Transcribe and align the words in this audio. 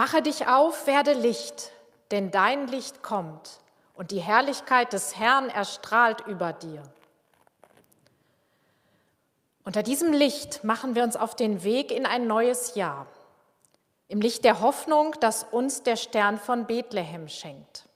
Mache 0.00 0.22
dich 0.22 0.46
auf, 0.46 0.86
werde 0.86 1.12
Licht, 1.12 1.72
denn 2.10 2.30
dein 2.30 2.68
Licht 2.68 3.02
kommt 3.02 3.60
und 3.92 4.12
die 4.12 4.20
Herrlichkeit 4.20 4.94
des 4.94 5.18
Herrn 5.18 5.50
erstrahlt 5.50 6.26
über 6.26 6.54
dir. 6.54 6.82
Unter 9.62 9.82
diesem 9.82 10.14
Licht 10.14 10.64
machen 10.64 10.94
wir 10.94 11.04
uns 11.04 11.16
auf 11.16 11.36
den 11.36 11.64
Weg 11.64 11.92
in 11.92 12.06
ein 12.06 12.26
neues 12.26 12.76
Jahr, 12.76 13.08
im 14.08 14.22
Licht 14.22 14.44
der 14.44 14.60
Hoffnung, 14.60 15.16
das 15.20 15.44
uns 15.44 15.82
der 15.82 15.96
Stern 15.96 16.38
von 16.38 16.66
Bethlehem 16.66 17.28
schenkt. 17.28 17.86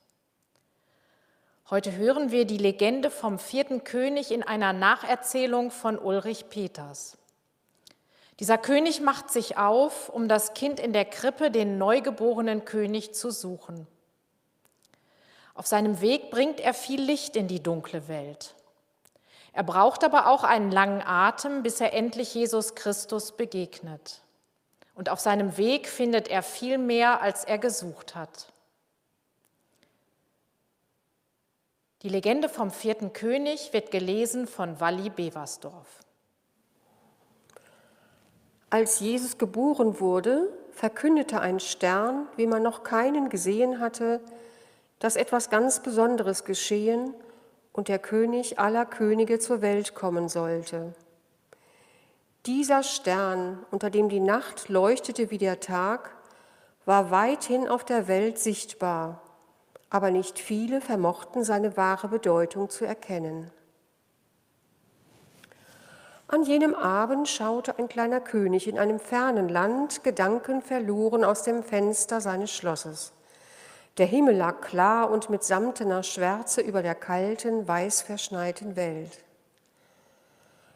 Heute 1.70 1.92
hören 1.92 2.30
wir 2.30 2.44
die 2.44 2.58
Legende 2.58 3.10
vom 3.10 3.38
vierten 3.38 3.82
König 3.82 4.30
in 4.30 4.42
einer 4.42 4.74
Nacherzählung 4.74 5.70
von 5.70 5.98
Ulrich 5.98 6.50
Peters. 6.50 7.16
Dieser 8.40 8.58
König 8.58 9.00
macht 9.00 9.30
sich 9.30 9.56
auf, 9.56 10.08
um 10.08 10.28
das 10.28 10.54
Kind 10.54 10.80
in 10.80 10.92
der 10.92 11.04
Krippe, 11.04 11.50
den 11.50 11.78
neugeborenen 11.78 12.64
König, 12.64 13.14
zu 13.14 13.30
suchen. 13.30 13.86
Auf 15.54 15.68
seinem 15.68 16.00
Weg 16.00 16.30
bringt 16.30 16.58
er 16.58 16.74
viel 16.74 17.00
Licht 17.00 17.36
in 17.36 17.46
die 17.46 17.62
dunkle 17.62 18.08
Welt. 18.08 18.54
Er 19.52 19.62
braucht 19.62 20.02
aber 20.02 20.26
auch 20.26 20.42
einen 20.42 20.72
langen 20.72 21.00
Atem, 21.00 21.62
bis 21.62 21.80
er 21.80 21.92
endlich 21.92 22.34
Jesus 22.34 22.74
Christus 22.74 23.32
begegnet. 23.32 24.20
Und 24.96 25.08
auf 25.08 25.20
seinem 25.20 25.56
Weg 25.56 25.88
findet 25.88 26.26
er 26.26 26.42
viel 26.42 26.76
mehr, 26.76 27.22
als 27.22 27.44
er 27.44 27.58
gesucht 27.58 28.16
hat. 28.16 28.52
Die 32.02 32.08
Legende 32.08 32.48
vom 32.48 32.70
vierten 32.70 33.12
König 33.12 33.72
wird 33.72 33.92
gelesen 33.92 34.46
von 34.48 34.80
Walli 34.80 35.08
Beversdorf. 35.08 36.03
Als 38.74 38.98
Jesus 38.98 39.38
geboren 39.38 40.00
wurde, 40.00 40.52
verkündete 40.72 41.40
ein 41.40 41.60
Stern, 41.60 42.26
wie 42.34 42.48
man 42.48 42.60
noch 42.64 42.82
keinen 42.82 43.28
gesehen 43.28 43.78
hatte, 43.78 44.20
dass 44.98 45.14
etwas 45.14 45.48
ganz 45.48 45.78
Besonderes 45.78 46.44
geschehen 46.44 47.14
und 47.72 47.86
der 47.86 48.00
König 48.00 48.58
aller 48.58 48.84
Könige 48.84 49.38
zur 49.38 49.62
Welt 49.62 49.94
kommen 49.94 50.28
sollte. 50.28 50.92
Dieser 52.46 52.82
Stern, 52.82 53.64
unter 53.70 53.90
dem 53.90 54.08
die 54.08 54.18
Nacht 54.18 54.68
leuchtete 54.68 55.30
wie 55.30 55.38
der 55.38 55.60
Tag, 55.60 56.10
war 56.84 57.12
weithin 57.12 57.68
auf 57.68 57.84
der 57.84 58.08
Welt 58.08 58.40
sichtbar, 58.40 59.22
aber 59.88 60.10
nicht 60.10 60.40
viele 60.40 60.80
vermochten 60.80 61.44
seine 61.44 61.76
wahre 61.76 62.08
Bedeutung 62.08 62.70
zu 62.70 62.84
erkennen. 62.84 63.52
An 66.26 66.42
jenem 66.42 66.74
Abend 66.74 67.28
schaute 67.28 67.78
ein 67.78 67.88
kleiner 67.88 68.20
König 68.20 68.66
in 68.66 68.78
einem 68.78 68.98
fernen 68.98 69.48
Land, 69.48 70.04
gedankenverloren 70.04 71.22
aus 71.22 71.42
dem 71.42 71.62
Fenster 71.62 72.20
seines 72.20 72.50
Schlosses. 72.50 73.12
Der 73.98 74.06
Himmel 74.06 74.36
lag 74.36 74.60
klar 74.60 75.10
und 75.10 75.30
mit 75.30 75.44
samtener 75.44 76.02
Schwärze 76.02 76.60
über 76.62 76.82
der 76.82 76.94
kalten, 76.94 77.68
weiß 77.68 78.02
verschneiten 78.02 78.74
Welt. 78.74 79.22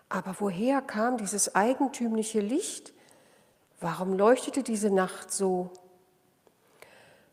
Aber 0.08 0.36
woher 0.38 0.82
kam 0.82 1.16
dieses 1.16 1.54
eigentümliche 1.54 2.40
Licht? 2.40 2.92
Warum 3.80 4.14
leuchtete 4.14 4.62
diese 4.62 4.90
Nacht 4.90 5.32
so? 5.32 5.70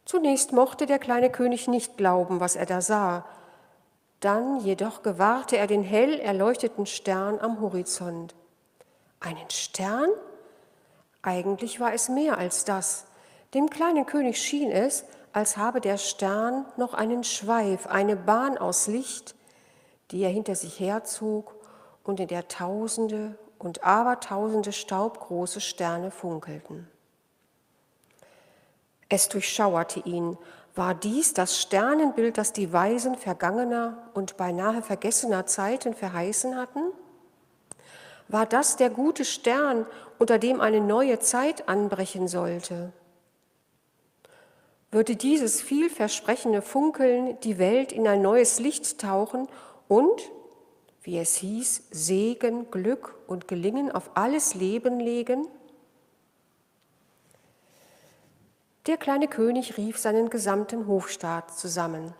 Zunächst 0.06 0.52
mochte 0.52 0.86
der 0.86 1.00
kleine 1.00 1.30
König 1.30 1.68
nicht 1.68 1.98
glauben, 1.98 2.40
was 2.40 2.56
er 2.56 2.66
da 2.66 2.82
sah, 2.82 3.26
dann 4.26 4.60
jedoch 4.60 5.04
gewahrte 5.04 5.56
er 5.56 5.68
den 5.68 5.84
hell 5.84 6.20
erleuchteten 6.20 6.88
Stern 6.88 7.40
am 7.40 7.62
Horizont. 7.62 8.34
Einen 9.20 9.50
Stern? 9.52 10.10
Eigentlich 11.22 11.80
war 11.80 11.94
es 11.94 12.10
mehr 12.10 12.40
als 12.40 12.66
das. 12.66 13.06
Dem 13.54 13.70
kleinen 13.70 14.08
König 14.08 14.42
schien 14.42 14.72
es, 14.72 15.06
als 15.32 15.58
habe 15.58 15.80
der 15.80 15.98
Stern 15.98 16.66
noch 16.76 16.96
einen 16.96 17.24
Schweif, 17.24 17.86
eine 17.86 18.16
Bahn 18.16 18.58
aus 18.58 18.88
Licht, 18.88 19.36
die 20.10 20.24
er 20.24 20.30
hinter 20.30 20.56
sich 20.56 20.80
herzog 20.80 21.54
und 22.04 22.20
in 22.20 22.28
der 22.28 22.48
Tausende 22.48 23.38
und 23.60 23.84
Abertausende 23.84 24.72
staubgroße 24.72 25.62
Sterne 25.62 26.10
funkelten. 26.10 26.88
Es 29.08 29.30
durchschauerte 29.30 30.00
ihn, 30.00 30.36
war 30.76 30.94
dies 30.94 31.34
das 31.34 31.60
Sternenbild, 31.60 32.38
das 32.38 32.52
die 32.52 32.74
Weisen 32.74 33.16
vergangener 33.16 34.10
und 34.14 34.36
beinahe 34.36 34.82
vergessener 34.82 35.46
Zeiten 35.46 35.94
verheißen 35.94 36.58
hatten? 36.58 36.92
War 38.28 38.46
das 38.46 38.76
der 38.76 38.90
gute 38.90 39.24
Stern, 39.24 39.86
unter 40.20 40.38
dem 40.38 40.60
eine 40.60 40.82
neue 40.82 41.20
Zeit 41.20 41.70
anbrechen 41.70 42.28
sollte? 42.28 42.92
Würde 44.92 45.16
dieses 45.16 45.62
vielversprechende 45.62 46.62
Funkeln 46.62 47.40
die 47.42 47.58
Welt 47.58 47.92
in 47.92 48.08
ein 48.08 48.22
neues 48.22 48.60
Licht 48.60 49.00
tauchen 49.00 49.48
und, 49.88 50.32
wie 51.04 51.18
es 51.18 51.36
hieß, 51.36 51.84
Segen, 51.92 52.72
Glück 52.72 53.16
und 53.28 53.48
Gelingen 53.48 53.92
auf 53.92 54.12
alles 54.16 54.56
Leben 54.56 55.00
legen? 55.00 55.48
Der 58.88 58.98
kleine 58.98 59.28
König 59.28 59.78
rief 59.78 59.98
seinen 59.98 60.30
gesamten 60.30 60.86
Hofstaat 60.86 61.58
zusammen. 61.58 62.14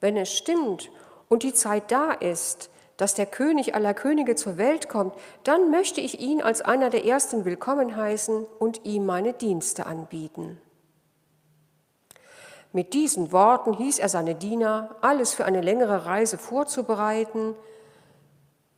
Wenn 0.00 0.16
es 0.16 0.32
stimmt 0.32 0.90
und 1.28 1.42
die 1.42 1.52
Zeit 1.52 1.92
da 1.92 2.12
ist, 2.12 2.70
dass 2.96 3.14
der 3.14 3.26
König 3.26 3.74
aller 3.74 3.92
Könige 3.92 4.34
zur 4.34 4.56
Welt 4.56 4.88
kommt, 4.88 5.14
dann 5.44 5.70
möchte 5.70 6.00
ich 6.00 6.20
ihn 6.20 6.40
als 6.40 6.62
einer 6.62 6.88
der 6.88 7.04
Ersten 7.04 7.44
willkommen 7.44 7.96
heißen 7.96 8.46
und 8.58 8.86
ihm 8.86 9.04
meine 9.04 9.34
Dienste 9.34 9.84
anbieten. 9.84 10.58
Mit 12.72 12.94
diesen 12.94 13.30
Worten 13.30 13.74
hieß 13.74 13.98
er 13.98 14.08
seine 14.08 14.34
Diener, 14.34 14.96
alles 15.02 15.34
für 15.34 15.44
eine 15.44 15.60
längere 15.60 16.06
Reise 16.06 16.38
vorzubereiten, 16.38 17.54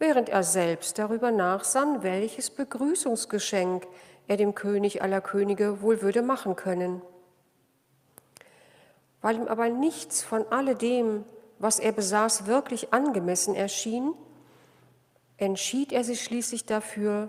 während 0.00 0.28
er 0.28 0.42
selbst 0.42 0.98
darüber 0.98 1.30
nachsann, 1.30 2.02
welches 2.02 2.50
Begrüßungsgeschenk 2.50 3.86
er 4.30 4.36
dem 4.36 4.54
König 4.54 5.02
aller 5.02 5.20
Könige 5.20 5.82
wohl 5.82 6.02
würde 6.02 6.22
machen 6.22 6.54
können. 6.54 7.02
Weil 9.20 9.34
ihm 9.34 9.48
aber 9.48 9.68
nichts 9.68 10.22
von 10.22 10.46
alledem, 10.52 11.24
was 11.58 11.80
er 11.80 11.90
besaß, 11.90 12.46
wirklich 12.46 12.92
angemessen 12.92 13.56
erschien, 13.56 14.14
entschied 15.36 15.90
er 15.90 16.04
sich 16.04 16.22
schließlich 16.22 16.64
dafür, 16.64 17.28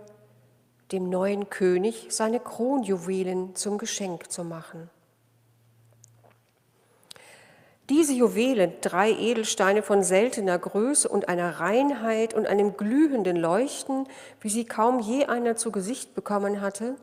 dem 0.91 1.09
neuen 1.09 1.49
König 1.49 2.05
seine 2.11 2.39
Kronjuwelen 2.39 3.55
zum 3.55 3.79
Geschenk 3.79 4.31
zu 4.31 4.43
machen. 4.43 4.87
Diese 7.91 8.13
Juwelen, 8.13 8.71
drei 8.79 9.11
Edelsteine 9.11 9.83
von 9.83 10.01
seltener 10.01 10.57
Größe 10.57 11.09
und 11.09 11.27
einer 11.27 11.59
Reinheit 11.59 12.33
und 12.33 12.47
einem 12.47 12.77
glühenden 12.77 13.35
Leuchten, 13.35 14.07
wie 14.39 14.49
sie 14.49 14.63
kaum 14.63 15.01
je 15.01 15.25
einer 15.25 15.57
zu 15.57 15.73
Gesicht 15.73 16.15
bekommen 16.15 16.61
hatte, 16.61 16.95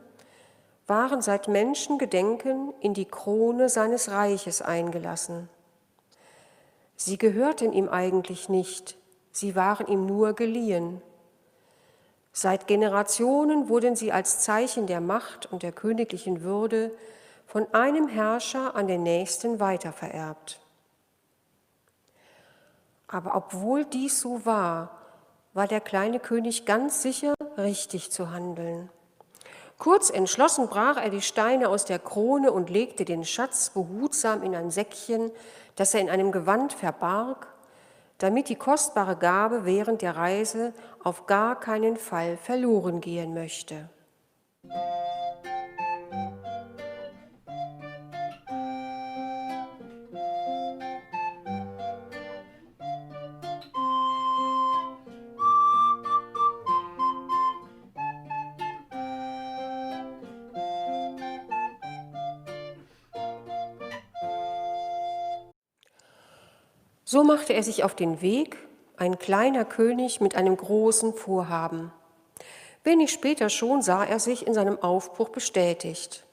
waren 0.87 1.21
seit 1.21 1.47
Menschengedenken 1.47 2.73
in 2.79 2.95
die 2.95 3.05
Krone 3.05 3.69
seines 3.69 4.09
Reiches 4.09 4.63
eingelassen. 4.63 5.47
Sie 6.95 7.19
gehörten 7.19 7.71
ihm 7.71 7.87
eigentlich 7.87 8.49
nicht, 8.49 8.97
sie 9.31 9.55
waren 9.55 9.85
ihm 9.85 10.07
nur 10.07 10.33
geliehen. 10.33 11.03
Seit 12.33 12.65
Generationen 12.65 13.69
wurden 13.69 13.95
sie 13.95 14.11
als 14.11 14.39
Zeichen 14.39 14.87
der 14.87 15.01
Macht 15.01 15.45
und 15.51 15.61
der 15.61 15.71
königlichen 15.71 16.41
Würde 16.41 16.91
von 17.45 17.71
einem 17.75 18.07
Herrscher 18.07 18.75
an 18.75 18.87
den 18.87 19.03
nächsten 19.03 19.59
weitervererbt. 19.59 20.59
Aber 23.11 23.35
obwohl 23.35 23.85
dies 23.85 24.21
so 24.21 24.45
war, 24.45 24.91
war 25.53 25.67
der 25.67 25.81
kleine 25.81 26.19
König 26.19 26.65
ganz 26.65 27.01
sicher, 27.01 27.33
richtig 27.57 28.11
zu 28.11 28.31
handeln. 28.31 28.89
Kurz 29.79 30.09
entschlossen 30.09 30.67
brach 30.67 30.97
er 30.97 31.09
die 31.09 31.21
Steine 31.21 31.69
aus 31.69 31.85
der 31.85 31.99
Krone 31.99 32.51
und 32.51 32.69
legte 32.69 33.05
den 33.05 33.23
Schatz 33.25 33.71
behutsam 33.71 34.43
in 34.43 34.55
ein 34.55 34.71
Säckchen, 34.71 35.31
das 35.75 35.93
er 35.93 36.01
in 36.01 36.09
einem 36.09 36.31
Gewand 36.31 36.73
verbarg, 36.73 37.47
damit 38.19 38.49
die 38.49 38.57
kostbare 38.57 39.15
Gabe 39.15 39.65
während 39.65 40.01
der 40.01 40.15
Reise 40.17 40.73
auf 41.03 41.25
gar 41.25 41.59
keinen 41.59 41.95
Fall 41.95 42.37
verloren 42.37 42.99
gehen 43.01 43.33
möchte. 43.33 43.89
So 67.11 67.23
machte 67.23 67.53
er 67.53 67.63
sich 67.63 67.83
auf 67.83 67.95
den 67.95 68.21
Weg, 68.21 68.55
ein 68.95 69.17
kleiner 69.17 69.65
König 69.65 70.21
mit 70.21 70.35
einem 70.35 70.55
großen 70.55 71.15
Vorhaben. 71.15 71.91
Wenig 72.83 73.11
später 73.11 73.49
schon 73.49 73.81
sah 73.81 74.03
er 74.03 74.19
sich 74.19 74.45
in 74.45 74.53
seinem 74.53 74.79
Aufbruch 74.83 75.29
bestätigt. 75.29 76.23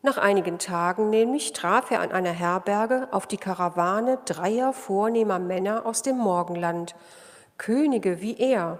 Nach 0.00 0.16
einigen 0.16 0.58
Tagen 0.58 1.10
nämlich 1.10 1.52
traf 1.52 1.90
er 1.90 2.00
an 2.00 2.10
einer 2.10 2.32
Herberge 2.32 3.08
auf 3.10 3.26
die 3.26 3.36
Karawane 3.36 4.18
dreier 4.24 4.72
vornehmer 4.72 5.38
Männer 5.38 5.84
aus 5.84 6.00
dem 6.00 6.16
Morgenland, 6.16 6.94
Könige 7.58 8.22
wie 8.22 8.38
er, 8.38 8.78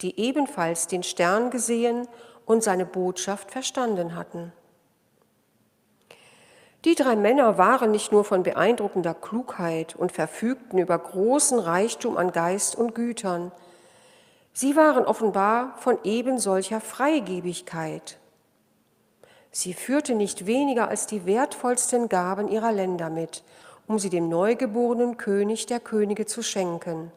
die 0.00 0.18
ebenfalls 0.18 0.86
den 0.86 1.02
Stern 1.02 1.50
gesehen 1.50 2.08
und 2.46 2.64
seine 2.64 2.86
Botschaft 2.86 3.50
verstanden 3.50 4.16
hatten. 4.16 4.54
Die 6.84 6.94
drei 6.94 7.16
Männer 7.16 7.58
waren 7.58 7.90
nicht 7.90 8.12
nur 8.12 8.24
von 8.24 8.44
beeindruckender 8.44 9.12
Klugheit 9.12 9.96
und 9.96 10.12
verfügten 10.12 10.78
über 10.78 10.96
großen 10.96 11.58
Reichtum 11.58 12.16
an 12.16 12.30
Geist 12.30 12.76
und 12.76 12.94
Gütern, 12.94 13.50
sie 14.52 14.76
waren 14.76 15.04
offenbar 15.04 15.74
von 15.78 15.98
ebensolcher 16.04 16.80
Freigebigkeit. 16.80 18.18
Sie 19.50 19.74
führte 19.74 20.14
nicht 20.14 20.46
weniger 20.46 20.88
als 20.88 21.06
die 21.06 21.26
wertvollsten 21.26 22.08
Gaben 22.08 22.46
ihrer 22.46 22.70
Länder 22.70 23.10
mit, 23.10 23.42
um 23.88 23.98
sie 23.98 24.10
dem 24.10 24.28
neugeborenen 24.28 25.16
König 25.16 25.66
der 25.66 25.80
Könige 25.80 26.26
zu 26.26 26.42
schenken. 26.42 27.10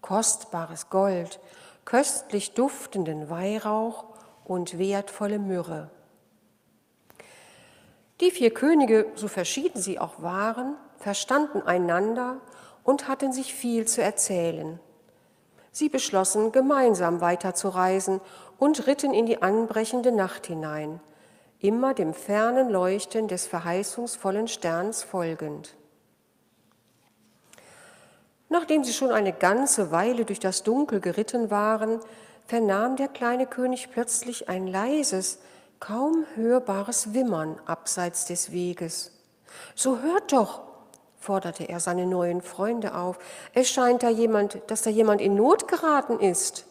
Kostbares 0.00 0.88
Gold, 0.88 1.38
köstlich 1.84 2.54
duftenden 2.54 3.28
Weihrauch 3.28 4.04
und 4.44 4.78
wertvolle 4.78 5.38
Myrrhe. 5.38 5.90
Die 8.20 8.30
vier 8.30 8.52
Könige, 8.52 9.06
so 9.14 9.28
verschieden 9.28 9.80
sie 9.80 9.98
auch 9.98 10.22
waren, 10.22 10.76
verstanden 10.98 11.60
einander 11.62 12.40
und 12.82 13.08
hatten 13.08 13.32
sich 13.32 13.52
viel 13.54 13.86
zu 13.86 14.02
erzählen. 14.02 14.80
Sie 15.70 15.90
beschlossen, 15.90 16.52
gemeinsam 16.52 17.20
weiterzureisen 17.20 18.22
und 18.58 18.86
ritten 18.86 19.12
in 19.12 19.26
die 19.26 19.42
anbrechende 19.42 20.12
Nacht 20.12 20.46
hinein, 20.46 21.00
immer 21.58 21.92
dem 21.92 22.14
fernen 22.14 22.70
Leuchten 22.70 23.28
des 23.28 23.46
verheißungsvollen 23.46 24.48
Sterns 24.48 25.02
folgend. 25.02 25.76
Nachdem 28.48 28.84
sie 28.84 28.94
schon 28.94 29.10
eine 29.10 29.34
ganze 29.34 29.90
Weile 29.90 30.24
durch 30.24 30.40
das 30.40 30.62
Dunkel 30.62 31.00
geritten 31.00 31.50
waren, 31.50 32.00
vernahm 32.46 32.96
der 32.96 33.08
kleine 33.08 33.46
König 33.46 33.90
plötzlich 33.90 34.48
ein 34.48 34.66
leises, 34.66 35.40
kaum 35.80 36.24
hörbares 36.34 37.14
Wimmern 37.14 37.60
abseits 37.66 38.26
des 38.26 38.52
Weges. 38.52 39.12
So 39.74 40.00
hört 40.00 40.32
doch, 40.32 40.62
forderte 41.18 41.64
er 41.68 41.80
seine 41.80 42.06
neuen 42.06 42.42
Freunde 42.42 42.94
auf. 42.94 43.18
Es 43.52 43.68
scheint 43.68 44.02
da 44.02 44.08
jemand, 44.08 44.60
dass 44.68 44.82
da 44.82 44.90
jemand 44.90 45.20
in 45.20 45.34
Not 45.34 45.68
geraten 45.68 46.20
ist. 46.20 46.66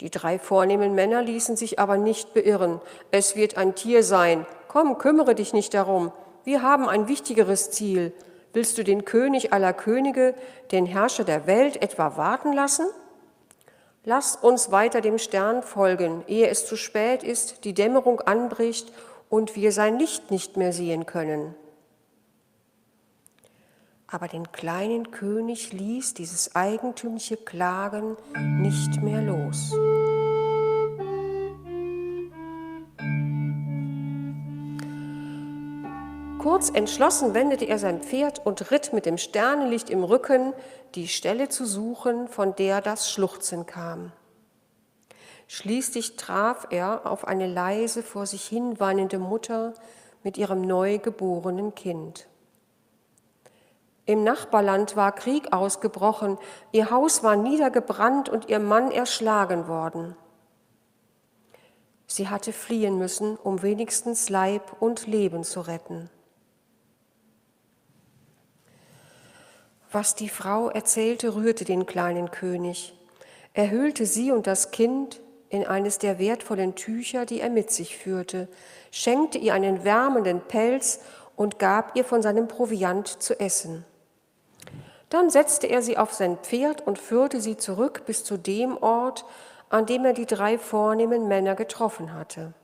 Die 0.00 0.10
drei 0.10 0.38
vornehmen 0.38 0.94
Männer 0.94 1.22
ließen 1.22 1.56
sich 1.56 1.78
aber 1.78 1.98
nicht 1.98 2.32
beirren. 2.32 2.80
Es 3.10 3.36
wird 3.36 3.58
ein 3.58 3.74
Tier 3.74 4.02
sein. 4.02 4.46
Komm, 4.66 4.96
kümmere 4.98 5.34
dich 5.34 5.52
nicht 5.52 5.74
darum. 5.74 6.12
Wir 6.44 6.62
haben 6.62 6.88
ein 6.88 7.06
wichtigeres 7.06 7.70
Ziel. 7.70 8.12
Willst 8.52 8.78
du 8.78 8.84
den 8.84 9.04
König 9.04 9.52
aller 9.52 9.72
Könige, 9.72 10.34
den 10.72 10.86
Herrscher 10.86 11.24
der 11.24 11.46
Welt, 11.46 11.82
etwa 11.82 12.16
warten 12.16 12.52
lassen? 12.52 12.86
Lass 14.04 14.36
uns 14.36 14.70
weiter 14.70 15.02
dem 15.02 15.18
Stern 15.18 15.62
folgen, 15.62 16.24
ehe 16.26 16.48
es 16.48 16.66
zu 16.66 16.76
spät 16.76 17.22
ist, 17.22 17.64
die 17.64 17.74
Dämmerung 17.74 18.20
anbricht 18.20 18.92
und 19.28 19.56
wir 19.56 19.72
sein 19.72 19.98
Licht 19.98 20.30
nicht 20.30 20.56
mehr 20.56 20.72
sehen 20.72 21.04
können. 21.04 21.54
Aber 24.06 24.26
den 24.26 24.50
kleinen 24.50 25.10
König 25.10 25.72
ließ 25.72 26.14
dieses 26.14 26.56
eigentümliche 26.56 27.36
Klagen 27.36 28.16
nicht 28.60 29.02
mehr 29.02 29.20
los. 29.20 29.72
Kurz 36.40 36.70
entschlossen 36.70 37.34
wendete 37.34 37.66
er 37.66 37.78
sein 37.78 38.00
Pferd 38.00 38.46
und 38.46 38.70
ritt 38.70 38.94
mit 38.94 39.04
dem 39.04 39.18
Sternenlicht 39.18 39.90
im 39.90 40.02
Rücken, 40.02 40.54
die 40.94 41.06
Stelle 41.06 41.50
zu 41.50 41.66
suchen, 41.66 42.28
von 42.28 42.56
der 42.56 42.80
das 42.80 43.10
Schluchzen 43.10 43.66
kam. 43.66 44.10
Schließlich 45.48 46.16
traf 46.16 46.68
er 46.70 47.04
auf 47.04 47.28
eine 47.28 47.46
leise 47.46 48.02
vor 48.02 48.24
sich 48.24 48.46
hin 48.46 48.80
weinende 48.80 49.18
Mutter 49.18 49.74
mit 50.22 50.38
ihrem 50.38 50.62
neugeborenen 50.62 51.74
Kind. 51.74 52.26
Im 54.06 54.24
Nachbarland 54.24 54.96
war 54.96 55.12
Krieg 55.12 55.52
ausgebrochen, 55.52 56.38
ihr 56.72 56.90
Haus 56.90 57.22
war 57.22 57.36
niedergebrannt 57.36 58.30
und 58.30 58.48
ihr 58.48 58.60
Mann 58.60 58.90
erschlagen 58.90 59.68
worden. 59.68 60.16
Sie 62.06 62.30
hatte 62.30 62.54
fliehen 62.54 62.96
müssen, 62.96 63.36
um 63.36 63.60
wenigstens 63.60 64.30
Leib 64.30 64.80
und 64.80 65.06
Leben 65.06 65.44
zu 65.44 65.60
retten. 65.60 66.08
Was 69.92 70.14
die 70.14 70.28
Frau 70.28 70.68
erzählte, 70.68 71.34
rührte 71.34 71.64
den 71.64 71.84
kleinen 71.84 72.30
König. 72.30 72.96
Er 73.54 73.70
hüllte 73.70 74.06
sie 74.06 74.30
und 74.30 74.46
das 74.46 74.70
Kind 74.70 75.20
in 75.48 75.66
eines 75.66 75.98
der 75.98 76.20
wertvollen 76.20 76.76
Tücher, 76.76 77.26
die 77.26 77.40
er 77.40 77.50
mit 77.50 77.72
sich 77.72 77.98
führte, 77.98 78.46
schenkte 78.92 79.38
ihr 79.38 79.52
einen 79.52 79.82
wärmenden 79.82 80.40
Pelz 80.42 81.00
und 81.34 81.58
gab 81.58 81.96
ihr 81.96 82.04
von 82.04 82.22
seinem 82.22 82.46
Proviant 82.46 83.08
zu 83.08 83.38
essen. 83.40 83.84
Dann 85.08 85.28
setzte 85.28 85.66
er 85.66 85.82
sie 85.82 85.98
auf 85.98 86.12
sein 86.12 86.38
Pferd 86.38 86.86
und 86.86 86.96
führte 86.96 87.40
sie 87.40 87.56
zurück 87.56 88.02
bis 88.06 88.22
zu 88.22 88.36
dem 88.36 88.76
Ort, 88.80 89.24
an 89.70 89.86
dem 89.86 90.04
er 90.04 90.12
die 90.12 90.26
drei 90.26 90.56
vornehmen 90.56 91.26
Männer 91.26 91.56
getroffen 91.56 92.14
hatte. 92.14 92.54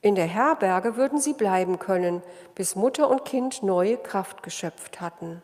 In 0.00 0.14
der 0.14 0.26
Herberge 0.26 0.96
würden 0.96 1.20
sie 1.20 1.34
bleiben 1.34 1.78
können, 1.78 2.22
bis 2.54 2.74
Mutter 2.74 3.10
und 3.10 3.26
Kind 3.26 3.62
neue 3.62 3.98
Kraft 3.98 4.42
geschöpft 4.42 5.02
hatten. 5.02 5.42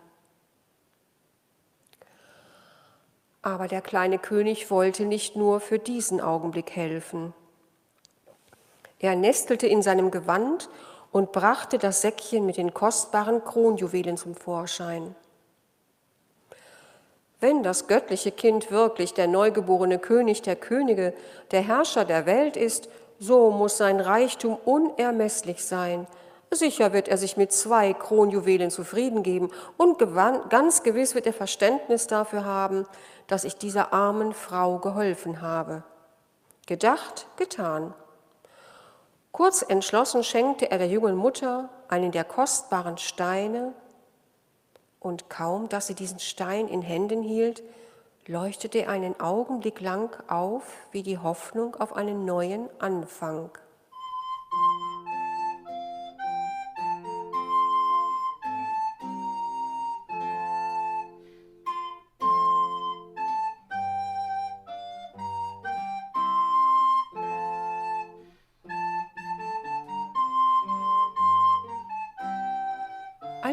Aber 3.47 3.69
der 3.69 3.81
kleine 3.81 4.19
König 4.19 4.73
wollte 4.73 5.05
nicht 5.05 5.37
nur 5.37 5.61
für 5.61 5.79
diesen 5.79 6.21
Augenblick 6.21 6.73
helfen. 6.73 7.33
Er 8.99 9.15
nestelte 9.15 9.69
in 9.69 9.83
seinem 9.83 10.11
Gewand 10.11 10.69
und 11.13 11.31
brachte 11.31 11.79
das 11.79 12.01
Säckchen 12.01 12.45
mit 12.45 12.57
den 12.57 12.75
kostbaren 12.75 13.45
Kronjuwelen 13.45 14.17
zum 14.17 14.35
Vorschein. 14.35 15.15
Wenn 17.39 17.63
das 17.63 17.87
göttliche 17.87 18.33
Kind 18.33 18.73
wirklich 18.73 19.15
der 19.15 19.29
neugeborene 19.29 20.01
König 20.01 20.43
der 20.43 20.57
Könige, 20.57 21.15
der 21.53 21.63
Herrscher 21.63 22.05
der 22.05 22.27
Welt 22.27 22.57
ist, 22.57 22.89
so 23.21 23.53
muss 23.53 23.77
sein 23.77 24.01
Reichtum 24.01 24.57
unermesslich 24.65 25.65
sein, 25.65 26.09
Sicher 26.53 26.93
wird 26.93 27.09
er 27.09 27.19
sich 27.19 27.37
mit 27.37 27.53
zwei 27.53 27.93
Kronjuwelen 27.93 28.71
zufrieden 28.71 29.25
geben 29.25 29.51
und 29.77 29.99
ganz 30.49 30.85
gewiss 30.85 31.17
wird 31.17 31.27
er 31.27 31.33
Verständnis 31.33 32.07
dafür 32.07 32.45
haben, 32.45 32.87
dass 33.27 33.45
ich 33.45 33.57
dieser 33.57 33.93
armen 33.93 34.33
Frau 34.33 34.79
geholfen 34.79 35.43
habe. 35.43 35.83
Gedacht, 36.67 37.27
getan. 37.37 37.95
Kurz 39.33 39.63
entschlossen 39.63 40.25
schenkte 40.25 40.71
er 40.71 40.79
der 40.79 40.89
jungen 40.89 41.17
Mutter 41.17 41.69
einen 41.89 42.13
der 42.13 42.25
kostbaren 42.25 42.99
Steine, 42.99 43.75
und 45.07 45.31
kaum, 45.31 45.69
dass 45.69 45.87
sie 45.87 45.95
diesen 45.95 46.19
Stein 46.19 46.67
in 46.67 46.83
Händen 46.83 47.23
hielt, 47.23 47.63
leuchtete 48.27 48.81
er 48.81 48.91
einen 48.91 49.21
Augenblick 49.21 49.81
lang 49.81 50.11
auf 50.29 50.65
wie 50.91 51.05
die 51.05 51.19
Hoffnung 51.19 51.77
auf 51.77 51.95
einen 51.95 52.25
neuen 52.25 52.69
Anfang. 52.81 53.51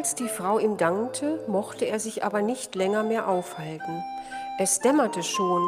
Als 0.04 0.16
die 0.16 0.28
Frau 0.28 0.60
ihm 0.60 0.76
dankte, 0.76 1.40
mochte 1.48 1.86
er 1.86 1.98
sich 1.98 2.26
aber 2.26 2.42
nicht 2.42 2.76
länger 2.76 3.04
mehr 3.04 3.30
aufhalten. 3.30 4.04
Es 4.60 4.80
dämmerte 4.80 5.24
schon, 5.24 5.66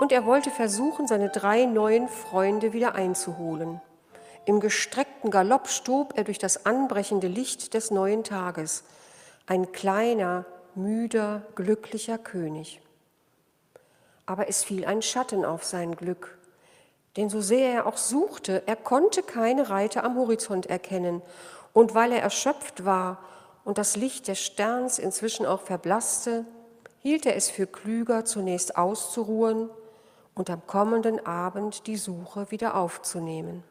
und 0.00 0.10
er 0.10 0.26
wollte 0.26 0.50
versuchen, 0.50 1.06
seine 1.06 1.28
drei 1.28 1.66
neuen 1.66 2.08
Freunde 2.08 2.72
wieder 2.72 2.96
einzuholen. 2.96 3.80
Im 4.44 4.58
gestreckten 4.58 5.30
Galopp 5.30 5.68
stob 5.68 6.14
er 6.16 6.24
durch 6.24 6.40
das 6.40 6.66
anbrechende 6.66 7.28
Licht 7.28 7.74
des 7.74 7.92
neuen 7.92 8.24
Tages, 8.24 8.82
ein 9.46 9.70
kleiner, 9.70 10.46
müder, 10.74 11.42
glücklicher 11.54 12.18
König. 12.18 12.80
Aber 14.26 14.48
es 14.48 14.64
fiel 14.64 14.84
ein 14.84 15.00
Schatten 15.00 15.44
auf 15.44 15.62
sein 15.62 15.94
Glück, 15.94 16.36
denn 17.16 17.30
so 17.30 17.40
sehr 17.40 17.72
er 17.72 17.86
auch 17.86 17.98
suchte, 17.98 18.64
er 18.66 18.74
konnte 18.74 19.22
keine 19.22 19.70
Reiter 19.70 20.02
am 20.02 20.16
Horizont 20.16 20.66
erkennen, 20.66 21.22
und 21.72 21.94
weil 21.94 22.10
er 22.10 22.22
erschöpft 22.22 22.84
war 22.84 23.18
und 23.66 23.78
das 23.78 23.96
Licht 23.96 24.28
des 24.28 24.38
Sterns 24.38 25.00
inzwischen 25.00 25.44
auch 25.44 25.60
verblasste, 25.60 26.44
hielt 27.02 27.26
er 27.26 27.34
es 27.34 27.50
für 27.50 27.66
klüger, 27.66 28.24
zunächst 28.24 28.76
auszuruhen 28.78 29.68
und 30.36 30.50
am 30.50 30.64
kommenden 30.68 31.26
Abend 31.26 31.88
die 31.88 31.96
Suche 31.96 32.52
wieder 32.52 32.76
aufzunehmen. 32.76 33.64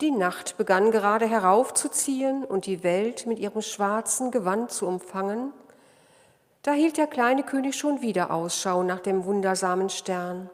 Die 0.00 0.12
Nacht 0.12 0.56
begann 0.58 0.92
gerade 0.92 1.26
heraufzuziehen 1.26 2.44
und 2.44 2.66
die 2.66 2.84
Welt 2.84 3.26
mit 3.26 3.40
ihrem 3.40 3.62
schwarzen 3.62 4.30
Gewand 4.30 4.70
zu 4.70 4.86
umfangen. 4.86 5.52
Da 6.62 6.70
hielt 6.70 6.98
der 6.98 7.08
kleine 7.08 7.42
König 7.42 7.74
schon 7.74 8.00
wieder 8.00 8.30
Ausschau 8.30 8.84
nach 8.84 9.00
dem 9.00 9.24
wundersamen 9.24 9.90
Stern. 9.90 10.50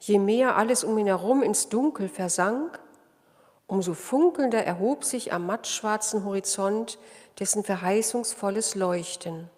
Je 0.00 0.18
mehr 0.18 0.56
alles 0.56 0.82
um 0.82 0.98
ihn 0.98 1.06
herum 1.06 1.40
ins 1.40 1.68
Dunkel 1.68 2.08
versank, 2.08 2.80
umso 3.74 3.94
funkelnder 3.94 4.64
erhob 4.64 5.02
sich 5.02 5.32
am 5.32 5.46
mattschwarzen 5.46 6.24
Horizont 6.24 6.96
dessen 7.40 7.64
verheißungsvolles 7.64 8.76
Leuchten. 8.76 9.50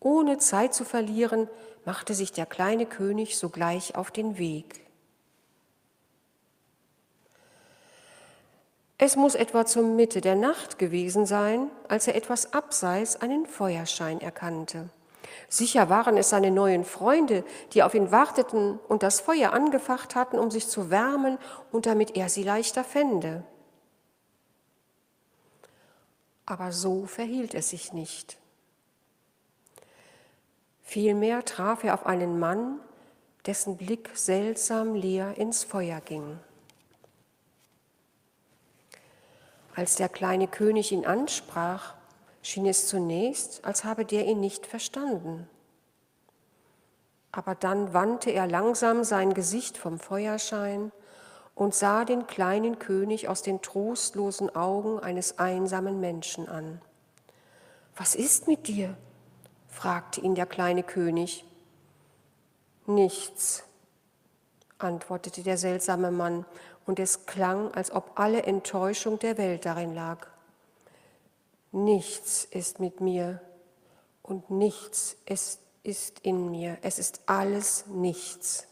Ohne 0.00 0.38
Zeit 0.38 0.72
zu 0.72 0.86
verlieren, 0.86 1.46
machte 1.84 2.14
sich 2.14 2.32
der 2.32 2.46
kleine 2.46 2.86
König 2.86 3.36
sogleich 3.36 3.94
auf 3.94 4.10
den 4.10 4.38
Weg. 4.38 4.86
Es 8.96 9.16
muss 9.16 9.34
etwa 9.34 9.66
zur 9.66 9.82
Mitte 9.82 10.22
der 10.22 10.34
Nacht 10.34 10.78
gewesen 10.78 11.26
sein, 11.26 11.70
als 11.88 12.06
er 12.06 12.14
etwas 12.14 12.54
abseits 12.54 13.16
einen 13.16 13.44
Feuerschein 13.44 14.22
erkannte. 14.22 14.88
Sicher 15.48 15.88
waren 15.88 16.16
es 16.16 16.30
seine 16.30 16.50
neuen 16.50 16.84
Freunde, 16.84 17.44
die 17.72 17.82
auf 17.82 17.94
ihn 17.94 18.10
warteten 18.10 18.78
und 18.88 19.02
das 19.02 19.20
Feuer 19.20 19.52
angefacht 19.52 20.14
hatten, 20.14 20.38
um 20.38 20.50
sich 20.50 20.68
zu 20.68 20.90
wärmen 20.90 21.38
und 21.72 21.86
damit 21.86 22.16
er 22.16 22.28
sie 22.28 22.42
leichter 22.42 22.84
fände. 22.84 23.44
Aber 26.46 26.72
so 26.72 27.06
verhielt 27.06 27.54
es 27.54 27.70
sich 27.70 27.92
nicht. 27.92 28.38
Vielmehr 30.82 31.44
traf 31.44 31.84
er 31.84 31.94
auf 31.94 32.06
einen 32.06 32.40
Mann, 32.40 32.80
dessen 33.46 33.76
Blick 33.76 34.10
seltsam 34.14 34.94
leer 34.94 35.36
ins 35.36 35.62
Feuer 35.62 36.00
ging. 36.00 36.38
Als 39.76 39.94
der 39.94 40.08
kleine 40.08 40.48
König 40.48 40.92
ihn 40.92 41.06
ansprach, 41.06 41.94
schien 42.42 42.66
es 42.66 42.86
zunächst, 42.86 43.64
als 43.64 43.84
habe 43.84 44.04
der 44.04 44.26
ihn 44.26 44.40
nicht 44.40 44.66
verstanden. 44.66 45.48
Aber 47.32 47.54
dann 47.54 47.92
wandte 47.92 48.30
er 48.30 48.46
langsam 48.46 49.04
sein 49.04 49.34
Gesicht 49.34 49.76
vom 49.76 49.98
Feuerschein 49.98 50.90
und 51.54 51.74
sah 51.74 52.04
den 52.04 52.26
kleinen 52.26 52.78
König 52.78 53.28
aus 53.28 53.42
den 53.42 53.62
trostlosen 53.62 54.54
Augen 54.56 54.98
eines 54.98 55.38
einsamen 55.38 56.00
Menschen 56.00 56.48
an. 56.48 56.80
Was 57.96 58.14
ist 58.14 58.48
mit 58.48 58.66
dir? 58.66 58.96
fragte 59.68 60.20
ihn 60.20 60.34
der 60.34 60.46
kleine 60.46 60.82
König. 60.82 61.44
Nichts, 62.86 63.62
antwortete 64.78 65.42
der 65.42 65.58
seltsame 65.58 66.10
Mann, 66.10 66.44
und 66.86 66.98
es 66.98 67.26
klang, 67.26 67.72
als 67.74 67.92
ob 67.92 68.18
alle 68.18 68.42
Enttäuschung 68.42 69.18
der 69.18 69.38
Welt 69.38 69.64
darin 69.64 69.94
lag. 69.94 70.26
Nichts 71.72 72.44
ist 72.44 72.80
mit 72.80 73.00
mir 73.00 73.40
und 74.22 74.50
nichts 74.50 75.16
ist, 75.26 75.60
ist 75.82 76.20
in 76.20 76.50
mir. 76.50 76.78
Es 76.82 76.98
ist 76.98 77.22
alles 77.26 77.86
nichts. 77.86 78.66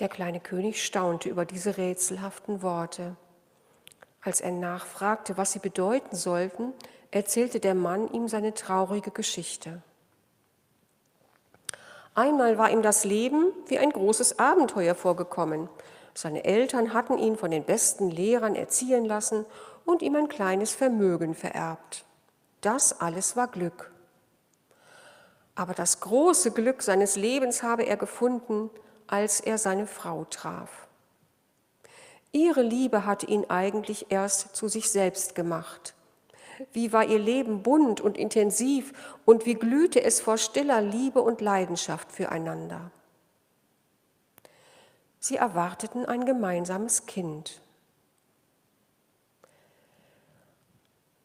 Der 0.00 0.08
kleine 0.08 0.40
König 0.40 0.84
staunte 0.84 1.28
über 1.28 1.44
diese 1.44 1.76
rätselhaften 1.76 2.62
Worte. 2.62 3.16
Als 4.22 4.40
er 4.40 4.52
nachfragte, 4.52 5.36
was 5.36 5.52
sie 5.52 5.58
bedeuten 5.58 6.16
sollten, 6.16 6.72
erzählte 7.10 7.60
der 7.60 7.74
Mann 7.74 8.10
ihm 8.12 8.26
seine 8.26 8.54
traurige 8.54 9.10
Geschichte. 9.10 9.82
Einmal 12.14 12.58
war 12.58 12.70
ihm 12.70 12.82
das 12.82 13.04
Leben 13.04 13.52
wie 13.66 13.78
ein 13.78 13.90
großes 13.90 14.38
Abenteuer 14.38 14.94
vorgekommen. 14.94 15.68
Seine 16.14 16.44
Eltern 16.44 16.92
hatten 16.92 17.18
ihn 17.18 17.36
von 17.36 17.50
den 17.50 17.64
besten 17.64 18.10
Lehrern 18.10 18.54
erziehen 18.54 19.04
lassen 19.04 19.46
und 19.84 20.02
ihm 20.02 20.16
ein 20.16 20.28
kleines 20.28 20.74
Vermögen 20.74 21.34
vererbt. 21.34 22.04
Das 22.60 23.00
alles 23.00 23.36
war 23.36 23.48
Glück. 23.48 23.90
Aber 25.54 25.74
das 25.74 26.00
große 26.00 26.52
Glück 26.52 26.82
seines 26.82 27.16
Lebens 27.16 27.62
habe 27.62 27.84
er 27.84 27.96
gefunden, 27.96 28.70
als 29.06 29.40
er 29.40 29.58
seine 29.58 29.86
Frau 29.86 30.24
traf. 30.24 30.88
Ihre 32.32 32.62
Liebe 32.62 33.04
hatte 33.06 33.26
ihn 33.26 33.44
eigentlich 33.48 34.06
erst 34.10 34.54
zu 34.54 34.68
sich 34.68 34.90
selbst 34.90 35.34
gemacht. 35.34 35.94
Wie 36.72 36.92
war 36.92 37.04
ihr 37.04 37.18
Leben 37.18 37.62
bunt 37.62 38.00
und 38.00 38.16
intensiv 38.16 38.92
und 39.24 39.46
wie 39.46 39.54
glühte 39.54 40.02
es 40.02 40.20
vor 40.20 40.38
stiller 40.38 40.80
Liebe 40.80 41.22
und 41.22 41.40
Leidenschaft 41.40 42.12
füreinander. 42.12 42.90
Sie 45.20 45.36
erwarteten 45.36 46.06
ein 46.06 46.24
gemeinsames 46.24 47.04
Kind. 47.04 47.60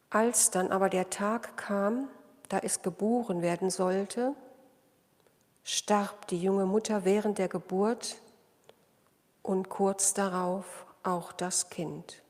Als 0.10 0.52
dann 0.52 0.72
aber 0.72 0.90
der 0.90 1.10
Tag 1.10 1.58
kam, 1.58 2.10
da 2.50 2.60
es 2.60 2.82
geboren 2.82 3.42
werden 3.42 3.70
sollte, 3.70 4.34
starb 5.64 6.28
die 6.28 6.42
junge 6.42 6.66
Mutter 6.66 7.06
während 7.06 7.38
der 7.38 7.48
Geburt 7.48 8.18
und 9.42 9.70
kurz 9.70 10.14
darauf 10.14 10.86
auch 11.04 11.32
das 11.32 11.70
Kind. 11.70 12.22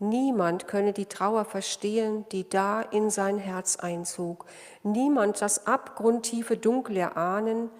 Niemand 0.00 0.68
könne 0.68 0.92
die 0.92 1.06
Trauer 1.06 1.44
verstehen, 1.44 2.24
die 2.30 2.48
da 2.48 2.82
in 2.82 3.10
sein 3.10 3.38
Herz 3.38 3.76
einzog. 3.76 4.46
Niemand 4.82 5.40
das 5.40 5.66
abgrundtiefe 5.66 6.56
Dunkel 6.56 6.96
erahnen, 6.96 7.70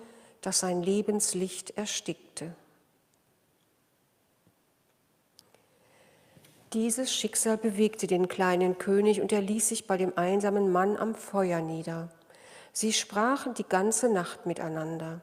das 0.41 0.61
sein 0.61 0.83
Lebenslicht 0.83 1.77
erstickte. 1.77 2.55
Dieses 6.75 7.13
Schicksal 7.13 7.57
bewegte 7.57 8.07
den 8.07 8.29
kleinen 8.29 8.77
König 8.77 9.23
und 9.23 9.33
er 9.33 9.41
ließ 9.41 9.69
sich 9.69 9.87
bei 9.87 9.97
dem 9.97 10.13
einsamen 10.17 10.71
Mann 10.71 10.99
am 10.99 11.15
Feuer 11.15 11.61
nieder. 11.61 12.11
Sie 12.75 12.93
sprachen 12.93 13.55
die 13.55 13.67
ganze 13.67 14.11
Nacht 14.11 14.45
miteinander. 14.45 15.23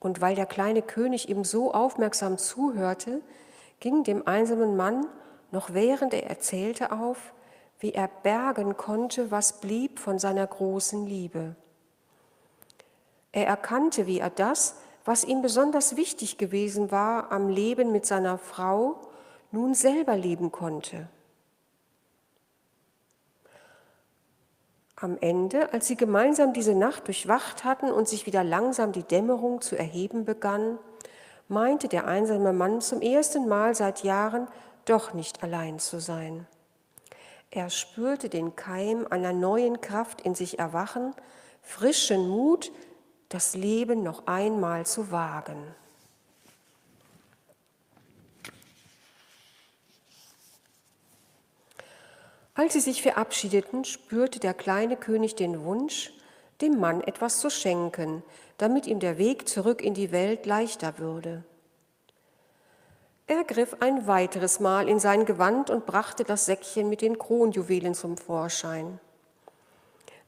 Und 0.00 0.20
weil 0.22 0.34
der 0.34 0.46
kleine 0.46 0.80
König 0.80 1.28
ihm 1.28 1.44
so 1.44 1.72
aufmerksam 1.72 2.38
zuhörte, 2.38 3.20
ging 3.80 4.04
dem 4.04 4.26
einsamen 4.26 4.74
Mann, 4.76 5.06
noch 5.50 5.74
während 5.74 6.14
er 6.14 6.26
erzählte, 6.26 6.92
auf, 6.92 7.34
wie 7.78 7.92
er 7.92 8.08
bergen 8.08 8.78
konnte, 8.78 9.30
was 9.30 9.60
blieb 9.60 9.98
von 9.98 10.18
seiner 10.18 10.46
großen 10.46 11.06
Liebe. 11.06 11.56
Er 13.34 13.48
erkannte, 13.48 14.06
wie 14.06 14.20
er 14.20 14.30
das, 14.30 14.76
was 15.04 15.24
ihm 15.24 15.42
besonders 15.42 15.96
wichtig 15.96 16.38
gewesen 16.38 16.92
war 16.92 17.32
am 17.32 17.48
Leben 17.48 17.90
mit 17.90 18.06
seiner 18.06 18.38
Frau, 18.38 19.00
nun 19.50 19.74
selber 19.74 20.16
leben 20.16 20.52
konnte. 20.52 21.08
Am 24.94 25.18
Ende, 25.20 25.72
als 25.72 25.88
sie 25.88 25.96
gemeinsam 25.96 26.52
diese 26.52 26.76
Nacht 26.76 27.08
durchwacht 27.08 27.64
hatten 27.64 27.90
und 27.90 28.06
sich 28.06 28.26
wieder 28.26 28.44
langsam 28.44 28.92
die 28.92 29.02
Dämmerung 29.02 29.60
zu 29.60 29.76
erheben 29.76 30.24
begann, 30.24 30.78
meinte 31.48 31.88
der 31.88 32.06
einsame 32.06 32.52
Mann 32.52 32.80
zum 32.80 33.02
ersten 33.02 33.48
Mal 33.48 33.74
seit 33.74 34.04
Jahren 34.04 34.46
doch 34.84 35.12
nicht 35.12 35.42
allein 35.42 35.80
zu 35.80 35.98
sein. 35.98 36.46
Er 37.50 37.68
spürte 37.68 38.28
den 38.28 38.54
Keim 38.54 39.08
einer 39.10 39.32
neuen 39.32 39.80
Kraft 39.80 40.20
in 40.20 40.36
sich 40.36 40.60
erwachen, 40.60 41.16
frischen 41.62 42.28
Mut, 42.28 42.70
das 43.28 43.54
Leben 43.54 44.02
noch 44.02 44.26
einmal 44.26 44.86
zu 44.86 45.10
wagen. 45.10 45.74
Als 52.54 52.74
sie 52.74 52.80
sich 52.80 53.02
verabschiedeten, 53.02 53.84
spürte 53.84 54.38
der 54.38 54.54
kleine 54.54 54.96
König 54.96 55.34
den 55.34 55.64
Wunsch, 55.64 56.12
dem 56.60 56.78
Mann 56.78 57.00
etwas 57.00 57.40
zu 57.40 57.50
schenken, 57.50 58.22
damit 58.58 58.86
ihm 58.86 59.00
der 59.00 59.18
Weg 59.18 59.48
zurück 59.48 59.82
in 59.82 59.94
die 59.94 60.12
Welt 60.12 60.46
leichter 60.46 60.98
würde. 60.98 61.42
Er 63.26 63.42
griff 63.42 63.76
ein 63.80 64.06
weiteres 64.06 64.60
Mal 64.60 64.88
in 64.88 65.00
sein 65.00 65.24
Gewand 65.24 65.70
und 65.70 65.86
brachte 65.86 66.24
das 66.24 66.46
Säckchen 66.46 66.88
mit 66.88 67.00
den 67.00 67.18
Kronjuwelen 67.18 67.94
zum 67.94 68.16
Vorschein. 68.16 69.00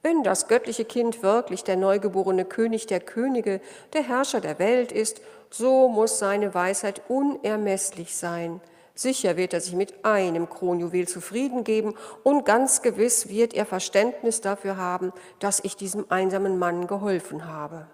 Wenn 0.06 0.22
das 0.22 0.46
göttliche 0.46 0.84
Kind 0.84 1.24
wirklich 1.24 1.64
der 1.64 1.76
neugeborene 1.76 2.44
König 2.44 2.86
der 2.86 3.00
Könige, 3.00 3.60
der 3.92 4.04
Herrscher 4.04 4.40
der 4.40 4.60
Welt 4.60 4.92
ist, 4.92 5.20
so 5.50 5.88
muss 5.88 6.20
seine 6.20 6.54
Weisheit 6.54 7.02
unermesslich 7.08 8.16
sein. 8.16 8.60
Sicher 8.94 9.36
wird 9.36 9.52
er 9.52 9.60
sich 9.60 9.74
mit 9.74 10.04
einem 10.04 10.48
Kronjuwel 10.48 11.08
zufrieden 11.08 11.64
geben 11.64 11.96
und 12.22 12.44
ganz 12.44 12.82
gewiss 12.82 13.30
wird 13.30 13.52
er 13.52 13.66
Verständnis 13.66 14.40
dafür 14.40 14.76
haben, 14.76 15.12
dass 15.40 15.58
ich 15.58 15.76
diesem 15.76 16.06
einsamen 16.08 16.56
Mann 16.56 16.86
geholfen 16.86 17.44
habe. 17.44 17.88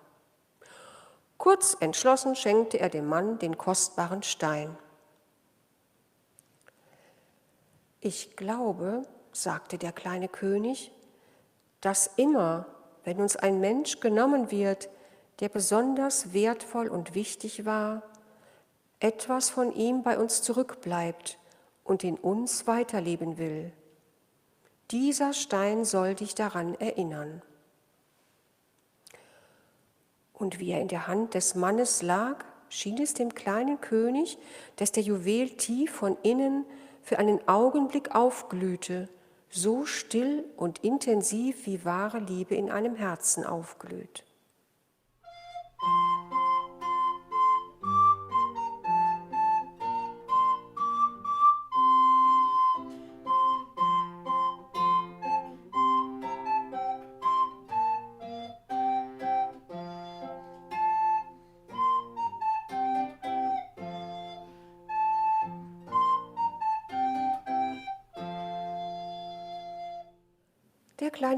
Kurz 1.39 1.79
entschlossen 1.81 2.37
schenkte 2.37 2.79
er 2.79 2.91
dem 2.91 3.09
Mann 3.09 3.39
den 3.39 3.57
kostbaren 3.57 4.23
Stein. 4.23 4.77
Ich 8.01 8.37
glaube, 8.37 9.01
sagte 9.33 9.79
der 9.79 9.93
kleine 9.93 10.29
König, 10.29 10.93
dass 11.83 12.07
immer, 12.17 12.67
wenn 13.05 13.21
uns 13.21 13.37
ein 13.37 13.61
Mensch 13.61 14.01
genommen 14.01 14.51
wird, 14.51 14.89
der 15.41 15.51
besonders 15.51 16.33
wertvoll 16.33 16.89
und 16.89 17.15
wichtig 17.15 17.67
war, 17.67 18.03
etwas 19.01 19.51
von 19.51 19.75
ihm 19.75 20.03
bei 20.03 20.17
uns 20.17 20.43
zurückbleibt 20.43 21.39
und 21.85 22.05
in 22.05 22.17
uns 22.17 22.67
weiterleben 22.67 23.37
will. 23.37 23.73
Dieser 24.93 25.33
Stein 25.33 25.85
soll 25.85 26.15
dich 26.15 26.35
daran 26.35 26.75
erinnern. 26.77 27.43
Und 30.33 30.61
wie 30.61 30.71
er 30.71 30.81
in 30.81 30.89
der 30.89 31.09
Hand 31.09 31.35
des 31.35 31.57
Mannes 31.57 32.03
lag, 32.03 32.45
schien 32.69 33.01
es 33.03 33.15
dem 33.15 33.35
kleinen 33.35 33.81
König, 33.81 34.39
dass 34.77 34.93
der 34.93 35.03
Juwel 35.03 35.51
tief 35.51 35.93
von 35.93 36.17
innen 36.23 36.65
für 37.03 37.19
einen 37.19 37.47
Augenblick 37.49 38.15
aufglühte, 38.15 39.09
so 39.53 39.85
still 39.85 40.45
und 40.57 40.79
intensiv 40.83 41.67
wie 41.67 41.85
wahre 41.85 42.19
Liebe 42.19 42.55
in 42.55 42.71
einem 42.71 42.97
Herzen 42.97 43.45
aufglüht. 43.45 44.25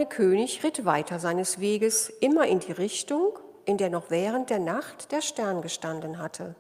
Kleine 0.05 0.09
König 0.09 0.63
ritt 0.65 0.85
weiter 0.85 1.19
seines 1.19 1.61
Weges, 1.61 2.11
immer 2.21 2.47
in 2.47 2.61
die 2.61 2.73
Richtung, 2.73 3.39
in 3.65 3.79
der 3.79 3.91
noch 3.91 4.11
während 4.11 4.51
der 4.51 4.59
Nacht 4.59 5.13
der 5.13 5.23
Stern 5.23 5.63
gestanden 5.63 6.19
hatte. 6.19 6.55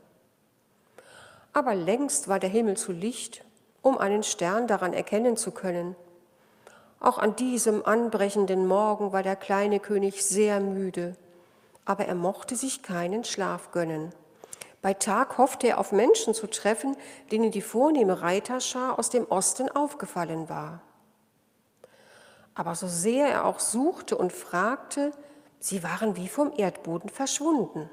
Aber 1.53 1.75
längst 1.75 2.29
war 2.29 2.39
der 2.39 2.51
Himmel 2.51 2.77
zu 2.77 2.93
licht, 2.93 3.45
um 3.83 3.99
einen 3.99 4.23
Stern 4.23 4.67
daran 4.67 4.93
erkennen 4.93 5.37
zu 5.37 5.51
können. 5.51 5.95
Auch 7.01 7.19
an 7.19 7.37
diesem 7.37 7.85
anbrechenden 7.85 8.67
Morgen 8.67 9.13
war 9.13 9.23
der 9.23 9.37
kleine 9.37 9.79
König 9.79 10.25
sehr 10.25 10.61
müde, 10.61 11.17
aber 11.85 12.07
er 12.07 12.15
mochte 12.15 12.57
sich 12.57 12.83
keinen 12.83 13.25
Schlaf 13.25 13.73
gönnen. 13.73 14.15
Bei 14.81 14.95
Tag 14.95 15.39
hoffte 15.39 15.69
er 15.69 15.79
auf 15.79 15.93
Menschen 15.93 16.35
zu 16.35 16.47
treffen, 16.47 16.97
denen 17.31 17.51
die 17.51 17.63
vornehme 17.63 18.23
Reiterschar 18.23 18.99
aus 18.99 19.11
dem 19.11 19.27
Osten 19.27 19.71
aufgefallen 19.71 20.49
war. 20.49 20.81
Aber 22.55 22.75
so 22.75 22.87
sehr 22.87 23.29
er 23.29 23.45
auch 23.45 23.61
suchte 23.61 24.17
und 24.17 24.33
fragte, 24.33 25.13
sie 25.59 25.83
waren 25.83 26.17
wie 26.17 26.29
vom 26.29 26.53
Erdboden 26.57 27.11
verschwunden. 27.11 27.91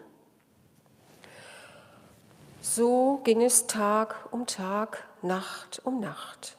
So 2.62 3.22
ging 3.24 3.42
es 3.42 3.66
Tag 3.66 4.16
um 4.32 4.46
Tag, 4.46 5.08
Nacht 5.24 5.82
um 5.84 6.00
Nacht. 6.00 6.58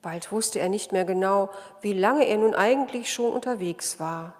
Bald 0.00 0.30
wusste 0.30 0.60
er 0.60 0.68
nicht 0.68 0.92
mehr 0.92 1.04
genau, 1.04 1.50
wie 1.80 1.92
lange 1.92 2.24
er 2.28 2.38
nun 2.38 2.54
eigentlich 2.54 3.12
schon 3.12 3.32
unterwegs 3.32 3.98
war. 3.98 4.34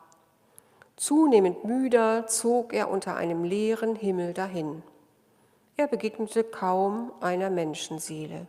Zunehmend 0.95 1.65
müder 1.65 2.29
zog 2.29 2.73
er 2.73 2.89
unter 2.89 3.17
einem 3.17 3.43
leeren 3.43 3.97
Himmel 3.97 4.33
dahin. 4.33 4.85
Er 5.77 5.89
begegnete 5.89 6.45
kaum 6.45 7.11
einer 7.21 7.51
Menschenseele. 7.51 8.47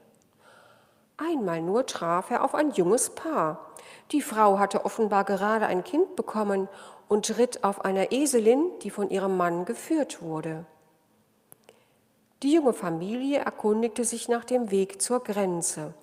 Einmal 1.17 1.62
nur 1.62 1.86
traf 1.88 2.30
er 2.30 2.43
auf 2.43 2.53
ein 2.53 2.71
junges 2.71 3.10
Paar, 3.10 3.67
die 4.12 4.21
Frau 4.21 4.60
hatte 4.60 4.86
offenbar 4.86 5.23
gerade 5.23 5.65
ein 5.65 5.84
Kind 5.84 6.15
bekommen 6.15 6.69
und 7.08 7.38
ritt 7.38 7.63
auf 7.63 7.84
einer 7.84 8.12
Eselin, 8.12 8.69
die 8.84 8.89
von 8.89 9.10
ihrem 9.10 9.36
Mann 9.36 9.65
geführt 9.65 10.21
wurde. 10.21 10.65
Die 12.43 12.53
junge 12.53 12.73
Familie 12.73 13.39
erkundigte 13.39 14.06
sich 14.06 14.30
nach 14.30 14.45
dem 14.45 14.69
Weg 14.69 15.01
zur 15.01 15.23
Grenze. 15.23 15.93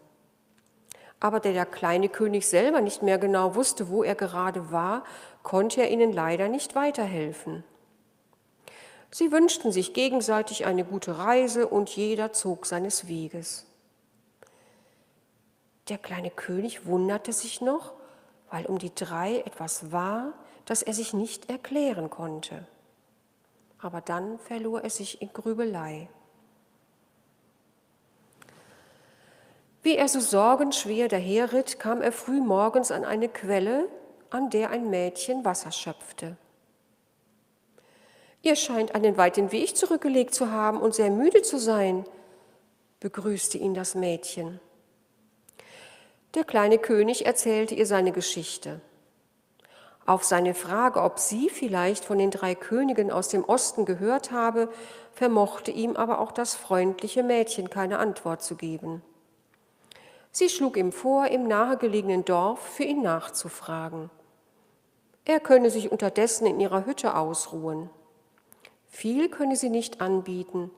Aber 1.20 1.38
da 1.40 1.52
der 1.52 1.64
kleine 1.64 2.08
König 2.08 2.46
selber 2.46 2.80
nicht 2.80 3.02
mehr 3.02 3.18
genau 3.18 3.54
wusste, 3.54 3.88
wo 3.88 4.02
er 4.02 4.16
gerade 4.16 4.72
war, 4.72 5.04
konnte 5.42 5.80
er 5.80 5.90
ihnen 5.90 6.12
leider 6.12 6.48
nicht 6.48 6.74
weiterhelfen. 6.74 7.62
Sie 9.12 9.30
wünschten 9.30 9.70
sich 9.70 9.94
gegenseitig 9.94 10.66
eine 10.66 10.84
gute 10.84 11.18
Reise 11.18 11.68
und 11.68 11.88
jeder 11.90 12.32
zog 12.32 12.66
seines 12.66 13.06
Weges. 13.06 13.64
Der 15.88 15.98
kleine 15.98 16.30
König 16.30 16.86
wunderte 16.86 17.32
sich 17.32 17.60
noch, 17.60 17.92
weil 18.50 18.66
um 18.66 18.78
die 18.78 18.94
drei 18.94 19.40
etwas 19.40 19.92
war, 19.92 20.32
das 20.64 20.82
er 20.82 20.94
sich 20.94 21.12
nicht 21.12 21.50
erklären 21.50 22.08
konnte. 22.08 22.66
Aber 23.78 24.00
dann 24.00 24.38
verlor 24.38 24.82
er 24.82 24.90
sich 24.90 25.20
in 25.20 25.32
Grübelei. 25.32 26.08
Wie 29.82 29.96
er 29.96 30.08
so 30.08 30.20
sorgenschwer 30.20 31.08
daherritt, 31.08 31.78
kam 31.78 32.00
er 32.00 32.12
früh 32.12 32.40
morgens 32.40 32.90
an 32.90 33.04
eine 33.04 33.28
Quelle, 33.28 33.86
an 34.30 34.48
der 34.48 34.70
ein 34.70 34.88
Mädchen 34.88 35.44
Wasser 35.44 35.72
schöpfte. 35.72 36.38
Ihr 38.40 38.56
scheint 38.56 38.94
einen 38.94 39.18
weiten 39.18 39.52
Weg 39.52 39.76
zurückgelegt 39.76 40.34
zu 40.34 40.50
haben 40.50 40.80
und 40.80 40.94
sehr 40.94 41.10
müde 41.10 41.42
zu 41.42 41.58
sein, 41.58 42.04
begrüßte 43.00 43.58
ihn 43.58 43.74
das 43.74 43.94
Mädchen. 43.94 44.60
Der 46.34 46.44
kleine 46.44 46.78
König 46.78 47.26
erzählte 47.26 47.76
ihr 47.76 47.86
seine 47.86 48.10
Geschichte. 48.10 48.80
Auf 50.04 50.24
seine 50.24 50.52
Frage, 50.52 51.00
ob 51.00 51.18
sie 51.20 51.48
vielleicht 51.48 52.04
von 52.04 52.18
den 52.18 52.32
drei 52.32 52.56
Königen 52.56 53.12
aus 53.12 53.28
dem 53.28 53.44
Osten 53.44 53.84
gehört 53.84 54.32
habe, 54.32 54.68
vermochte 55.12 55.70
ihm 55.70 55.96
aber 55.96 56.18
auch 56.18 56.32
das 56.32 56.56
freundliche 56.56 57.22
Mädchen 57.22 57.70
keine 57.70 57.98
Antwort 57.98 58.42
zu 58.42 58.56
geben. 58.56 59.00
Sie 60.32 60.48
schlug 60.48 60.76
ihm 60.76 60.90
vor, 60.90 61.28
im 61.28 61.46
nahegelegenen 61.46 62.24
Dorf 62.24 62.58
für 62.58 62.82
ihn 62.82 63.02
nachzufragen. 63.02 64.10
Er 65.24 65.38
könne 65.38 65.70
sich 65.70 65.92
unterdessen 65.92 66.46
in 66.46 66.58
ihrer 66.58 66.84
Hütte 66.84 67.16
ausruhen. 67.16 67.88
Viel 68.88 69.28
könne 69.28 69.54
sie 69.54 69.70
nicht 69.70 70.00
anbieten. 70.00 70.72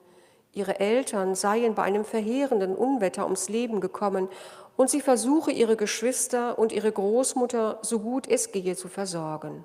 Ihre 0.52 0.78
Eltern 0.78 1.34
seien 1.34 1.74
bei 1.74 1.82
einem 1.82 2.04
verheerenden 2.04 2.76
Unwetter 2.76 3.24
ums 3.24 3.48
Leben 3.48 3.80
gekommen 3.80 4.28
und 4.76 4.90
sie 4.90 5.00
versuche, 5.00 5.50
ihre 5.50 5.76
Geschwister 5.76 6.58
und 6.58 6.72
ihre 6.72 6.92
Großmutter 6.92 7.78
so 7.82 8.00
gut 8.00 8.28
es 8.28 8.52
gehe 8.52 8.76
zu 8.76 8.88
versorgen. 8.88 9.64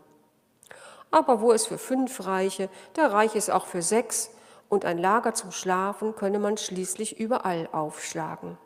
Aber 1.11 1.41
wo 1.41 1.51
es 1.51 1.67
für 1.67 1.77
fünf 1.77 2.25
reiche, 2.25 2.69
da 2.93 3.07
reiche 3.07 3.37
es 3.37 3.49
auch 3.49 3.65
für 3.65 3.81
sechs, 3.81 4.31
und 4.69 4.85
ein 4.85 4.97
Lager 4.97 5.33
zum 5.33 5.51
Schlafen 5.51 6.15
könne 6.15 6.39
man 6.39 6.55
schließlich 6.55 7.19
überall 7.19 7.67
aufschlagen. 7.73 8.57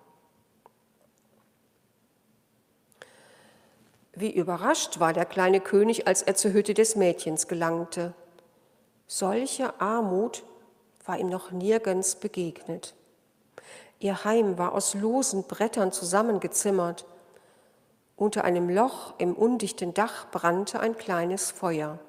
Wie 4.13 4.31
überrascht 4.31 4.99
war 4.99 5.13
der 5.13 5.25
kleine 5.25 5.59
König, 5.59 6.07
als 6.07 6.21
er 6.21 6.35
zur 6.35 6.53
Hütte 6.53 6.75
des 6.75 6.95
Mädchens 6.95 7.47
gelangte. 7.47 8.13
Solche 9.07 9.81
Armut 9.81 10.43
war 11.05 11.17
ihm 11.17 11.27
noch 11.27 11.51
nirgends 11.51 12.15
begegnet. 12.15 12.93
Ihr 13.99 14.23
Heim 14.23 14.57
war 14.57 14.73
aus 14.73 14.93
losen 14.93 15.43
Brettern 15.43 15.91
zusammengezimmert. 15.91 17.05
Unter 18.15 18.43
einem 18.43 18.69
Loch 18.69 19.13
im 19.17 19.35
undichten 19.35 19.93
Dach 19.93 20.27
brannte 20.31 20.79
ein 20.79 20.97
kleines 20.97 21.51
Feuer. 21.51 21.99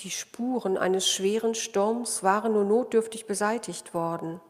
Die 0.00 0.10
Spuren 0.10 0.76
eines 0.76 1.08
schweren 1.08 1.54
Sturms 1.54 2.22
waren 2.22 2.52
nur 2.52 2.64
notdürftig 2.64 3.26
beseitigt 3.26 3.94
worden. 3.94 4.40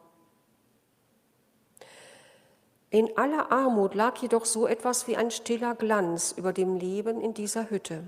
In 2.90 3.17
aller 3.19 3.51
Armut 3.51 3.95
lag 3.95 4.19
jedoch 4.19 4.45
so 4.45 4.67
etwas 4.67 5.09
wie 5.09 5.17
ein 5.17 5.31
stiller 5.31 5.75
Glanz 5.75 6.33
über 6.37 6.53
dem 6.53 6.77
Leben 6.77 7.21
in 7.21 7.35
dieser 7.35 7.69
Hütte. 7.69 8.05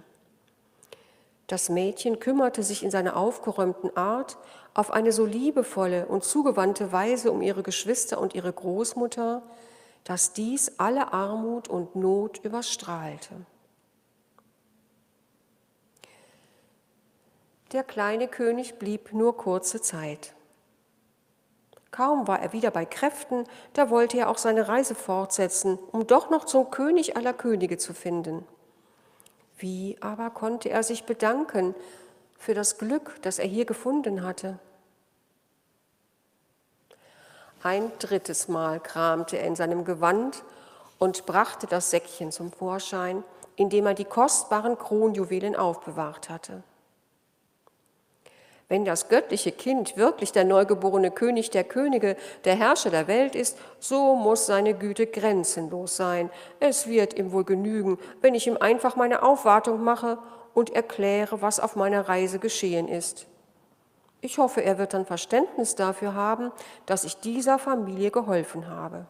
Das 1.48 1.68
Mädchen 1.68 2.18
kümmerte 2.20 2.62
sich 2.62 2.82
in 2.82 2.90
seiner 2.90 3.16
aufgeräumten 3.16 3.96
Art 3.96 4.36
auf 4.76 4.90
eine 4.90 5.10
so 5.10 5.24
liebevolle 5.24 6.06
und 6.06 6.22
zugewandte 6.22 6.92
Weise 6.92 7.32
um 7.32 7.40
ihre 7.40 7.62
Geschwister 7.62 8.20
und 8.20 8.34
ihre 8.34 8.52
Großmutter, 8.52 9.42
dass 10.04 10.34
dies 10.34 10.72
alle 10.76 11.14
Armut 11.14 11.68
und 11.68 11.96
Not 11.96 12.44
überstrahlte. 12.44 13.34
Der 17.72 17.84
kleine 17.84 18.28
König 18.28 18.78
blieb 18.78 19.14
nur 19.14 19.38
kurze 19.38 19.80
Zeit. 19.80 20.34
Kaum 21.90 22.28
war 22.28 22.40
er 22.40 22.52
wieder 22.52 22.70
bei 22.70 22.84
Kräften, 22.84 23.44
da 23.72 23.88
wollte 23.88 24.18
er 24.18 24.28
auch 24.28 24.36
seine 24.36 24.68
Reise 24.68 24.94
fortsetzen, 24.94 25.78
um 25.90 26.06
doch 26.06 26.28
noch 26.28 26.44
zum 26.44 26.70
König 26.70 27.16
aller 27.16 27.32
Könige 27.32 27.78
zu 27.78 27.94
finden. 27.94 28.46
Wie 29.56 29.96
aber 30.02 30.28
konnte 30.28 30.68
er 30.68 30.82
sich 30.82 31.04
bedanken 31.04 31.74
für 32.46 32.54
das 32.54 32.78
Glück, 32.78 33.20
das 33.22 33.40
er 33.40 33.48
hier 33.48 33.64
gefunden 33.64 34.22
hatte? 34.22 34.60
Ein 37.60 37.90
drittes 37.98 38.46
Mal 38.46 38.78
kramte 38.78 39.36
er 39.36 39.48
in 39.48 39.56
seinem 39.56 39.84
Gewand 39.84 40.44
und 41.00 41.26
brachte 41.26 41.66
das 41.66 41.90
Säckchen 41.90 42.30
zum 42.30 42.52
Vorschein, 42.52 43.24
in 43.56 43.68
dem 43.68 43.84
er 43.84 43.94
die 43.94 44.04
kostbaren 44.04 44.78
Kronjuwelen 44.78 45.56
aufbewahrt 45.56 46.30
hatte. 46.30 46.62
Wenn 48.68 48.84
das 48.84 49.08
göttliche 49.08 49.50
Kind 49.50 49.96
wirklich 49.96 50.30
der 50.30 50.44
neugeborene 50.44 51.10
König 51.10 51.50
der 51.50 51.64
Könige, 51.64 52.16
der 52.44 52.54
Herrscher 52.54 52.90
der 52.90 53.08
Welt 53.08 53.34
ist, 53.34 53.58
so 53.80 54.14
muss 54.14 54.46
seine 54.46 54.74
Güte 54.74 55.08
grenzenlos 55.08 55.96
sein. 55.96 56.30
Es 56.60 56.86
wird 56.86 57.14
ihm 57.14 57.32
wohl 57.32 57.44
genügen, 57.44 57.98
wenn 58.20 58.36
ich 58.36 58.46
ihm 58.46 58.56
einfach 58.56 58.94
meine 58.94 59.24
Aufwartung 59.24 59.82
mache 59.82 60.18
und 60.56 60.70
erkläre, 60.70 61.42
was 61.42 61.60
auf 61.60 61.76
meiner 61.76 62.08
Reise 62.08 62.38
geschehen 62.38 62.88
ist. 62.88 63.26
Ich 64.22 64.38
hoffe, 64.38 64.64
er 64.64 64.78
wird 64.78 64.94
dann 64.94 65.04
Verständnis 65.04 65.74
dafür 65.74 66.14
haben, 66.14 66.50
dass 66.86 67.04
ich 67.04 67.20
dieser 67.20 67.58
Familie 67.58 68.10
geholfen 68.10 68.66
habe. 68.66 69.04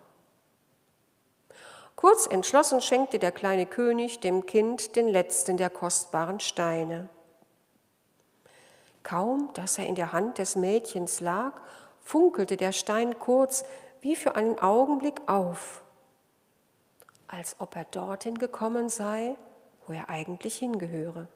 Kurz 1.94 2.26
entschlossen 2.26 2.80
schenkte 2.80 3.20
der 3.20 3.30
kleine 3.30 3.64
König 3.64 4.18
dem 4.18 4.44
Kind 4.44 4.96
den 4.96 5.06
letzten 5.06 5.56
der 5.56 5.70
kostbaren 5.70 6.40
Steine. 6.40 7.08
Kaum, 9.04 9.50
dass 9.54 9.78
er 9.78 9.86
in 9.86 9.94
der 9.94 10.12
Hand 10.12 10.38
des 10.38 10.56
Mädchens 10.56 11.20
lag, 11.20 11.52
funkelte 12.00 12.56
der 12.56 12.72
Stein 12.72 13.20
kurz 13.20 13.64
wie 14.00 14.16
für 14.16 14.34
einen 14.34 14.58
Augenblick 14.58 15.20
auf, 15.28 15.84
als 17.28 17.54
ob 17.60 17.76
er 17.76 17.84
dorthin 17.84 18.36
gekommen 18.36 18.88
sei, 18.88 19.36
wo 19.86 19.92
er 19.92 20.10
eigentlich 20.10 20.56
hingehöre. 20.56 21.28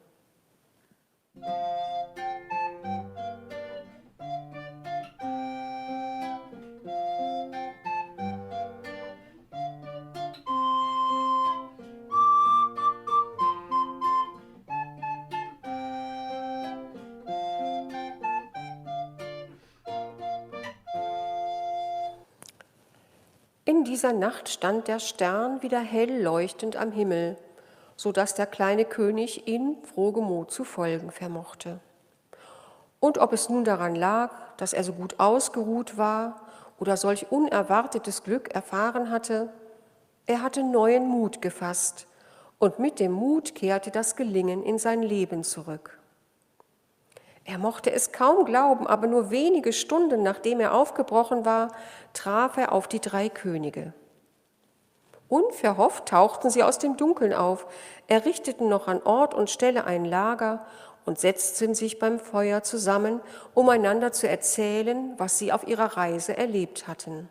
In 23.71 23.85
dieser 23.85 24.13
Nacht 24.13 24.49
stand 24.49 24.89
der 24.89 24.99
Stern 24.99 25.63
wieder 25.63 25.79
hell 25.79 26.21
leuchtend 26.23 26.77
am 26.77 26.91
Himmel, 26.91 27.37
so 28.01 28.13
dass 28.13 28.35
der 28.35 28.47
kleine 28.47 28.87
König 28.87 29.47
ihn 29.47 29.77
frohgemut 29.83 30.51
zu 30.51 30.65
folgen 30.65 31.11
vermochte. 31.11 31.81
Und 32.99 33.19
ob 33.19 33.35
es 33.35 33.51
nun 33.51 33.63
daran 33.63 33.95
lag, 33.95 34.31
dass 34.57 34.73
er 34.73 34.85
so 34.85 34.95
gut 34.95 35.21
ausgeruht 35.21 35.99
war 35.99 36.41
oder 36.79 36.97
solch 36.97 37.31
unerwartetes 37.31 38.23
Glück 38.25 38.55
erfahren 38.55 39.11
hatte, 39.11 39.51
er 40.25 40.41
hatte 40.41 40.63
neuen 40.63 41.09
Mut 41.09 41.43
gefasst 41.43 42.07
und 42.59 42.79
mit 42.79 43.01
dem 43.01 43.13
Mut 43.13 43.55
kehrte 43.55 43.91
das 43.91 44.17
Gelingen 44.17 44.63
in 44.63 44.79
sein 44.79 45.03
Leben 45.03 45.45
zurück. 45.45 45.99
Er 47.45 47.59
mochte 47.59 47.93
es 47.93 48.13
kaum 48.13 48.47
glauben, 48.47 48.87
aber 48.87 49.09
nur 49.09 49.31
wenige 49.31 49.75
Stunden 49.75 50.23
nachdem 50.23 50.61
er 50.61 50.73
aufgebrochen 50.73 51.45
war, 51.45 51.69
traf 52.15 52.57
er 52.57 52.73
auf 52.73 52.89
die 52.89 53.01
drei 53.01 53.29
Könige. 53.29 53.93
Unverhofft 55.31 56.07
tauchten 56.07 56.51
sie 56.51 56.63
aus 56.63 56.79
dem 56.79 56.99
Dunkeln 56.99 57.33
auf, 57.33 57.67
errichteten 58.09 58.69
noch 58.69 58.89
an 58.89 59.03
Ort 59.03 59.33
und 59.33 59.49
Stelle 59.49 59.85
ein 59.85 60.05
Lager 60.05 60.67
und 61.07 61.19
setzten 61.19 61.75
sich 61.75 61.99
beim 61.99 62.19
Feuer 62.19 62.63
zusammen, 62.63 63.21
um 63.55 63.69
einander 63.71 64.13
zu 64.13 64.29
erzählen, 64.29 65.15
was 65.17 65.39
sie 65.39 65.53
auf 65.53 65.67
ihrer 65.67 65.97
Reise 65.97 66.37
erlebt 66.37 66.89
hatten. 66.89 67.29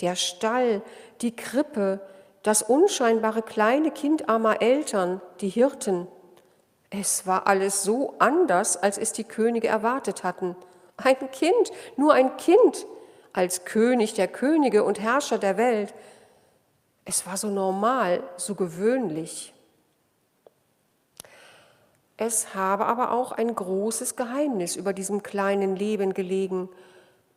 Der 0.00 0.14
Stall, 0.14 0.80
die 1.20 1.36
Krippe, 1.36 2.00
das 2.42 2.62
unscheinbare 2.62 3.42
kleine 3.42 3.90
Kind 3.90 4.28
armer 4.28 4.62
Eltern, 4.62 5.20
die 5.40 5.48
Hirten, 5.48 6.06
es 6.90 7.26
war 7.26 7.46
alles 7.46 7.82
so 7.82 8.14
anders, 8.20 8.76
als 8.76 8.96
es 8.96 9.12
die 9.12 9.24
Könige 9.24 9.68
erwartet 9.68 10.22
hatten. 10.22 10.54
Ein 10.96 11.30
Kind, 11.32 11.72
nur 11.96 12.12
ein 12.12 12.36
Kind, 12.36 12.86
als 13.32 13.64
König 13.64 14.14
der 14.14 14.28
Könige 14.28 14.84
und 14.84 15.00
Herrscher 15.00 15.38
der 15.38 15.56
Welt. 15.56 15.92
Es 17.08 17.24
war 17.24 17.36
so 17.36 17.48
normal, 17.48 18.22
so 18.36 18.56
gewöhnlich. 18.56 19.54
Es 22.16 22.54
habe 22.54 22.86
aber 22.86 23.12
auch 23.12 23.30
ein 23.30 23.54
großes 23.54 24.16
Geheimnis 24.16 24.74
über 24.74 24.92
diesem 24.92 25.22
kleinen 25.22 25.76
Leben 25.76 26.14
gelegen, 26.14 26.68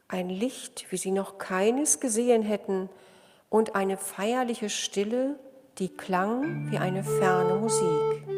ein 0.07 0.29
Licht, 0.29 0.87
wie 0.89 0.97
sie 0.97 1.11
noch 1.11 1.37
keines 1.37 1.99
gesehen 1.99 2.41
hätten, 2.41 2.89
und 3.49 3.75
eine 3.75 3.97
feierliche 3.97 4.69
Stille, 4.69 5.37
die 5.77 5.89
klang 5.89 6.71
wie 6.71 6.77
eine 6.79 7.03
ferne 7.03 7.55
Musik. 7.55 8.28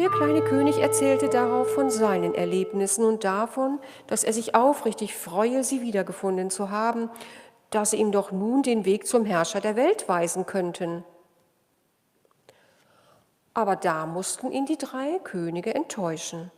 Der 0.00 0.08
kleine 0.08 0.40
König 0.40 0.78
erzählte 0.78 1.28
darauf 1.28 1.74
von 1.74 1.90
seinen 1.90 2.34
Erlebnissen 2.34 3.04
und 3.04 3.22
davon, 3.22 3.78
dass 4.06 4.24
er 4.24 4.32
sich 4.32 4.54
aufrichtig 4.54 5.14
freue, 5.14 5.62
sie 5.62 5.82
wiedergefunden 5.82 6.48
zu 6.48 6.70
haben, 6.70 7.10
da 7.68 7.84
sie 7.84 7.98
ihm 7.98 8.10
doch 8.10 8.32
nun 8.32 8.62
den 8.62 8.86
Weg 8.86 9.06
zum 9.06 9.26
Herrscher 9.26 9.60
der 9.60 9.76
Welt 9.76 10.08
weisen 10.08 10.46
könnten. 10.46 11.04
Aber 13.52 13.76
da 13.76 14.06
mussten 14.06 14.50
ihn 14.50 14.64
die 14.64 14.78
drei 14.78 15.18
Könige 15.22 15.74
enttäuschen. 15.74 16.50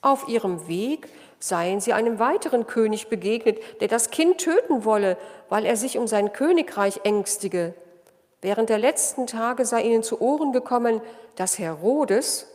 Auf 0.00 0.26
ihrem 0.26 0.66
Weg 0.66 1.08
seien 1.38 1.80
sie 1.80 1.92
einem 1.92 2.18
weiteren 2.18 2.66
König 2.66 3.06
begegnet, 3.06 3.60
der 3.80 3.86
das 3.86 4.10
Kind 4.10 4.38
töten 4.38 4.84
wolle, 4.84 5.16
weil 5.50 5.64
er 5.64 5.76
sich 5.76 5.96
um 5.98 6.08
sein 6.08 6.32
Königreich 6.32 7.02
ängstige. 7.04 7.74
Während 8.40 8.68
der 8.68 8.78
letzten 8.78 9.26
Tage 9.26 9.64
sei 9.64 9.82
ihnen 9.82 10.02
zu 10.02 10.20
Ohren 10.20 10.52
gekommen, 10.52 11.00
dass 11.34 11.58
Herodes, 11.58 12.46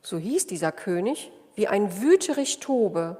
so 0.00 0.18
hieß 0.18 0.46
dieser 0.46 0.72
König, 0.72 1.30
wie 1.54 1.68
ein 1.68 2.02
Wüterich 2.02 2.58
tobe. 2.58 3.16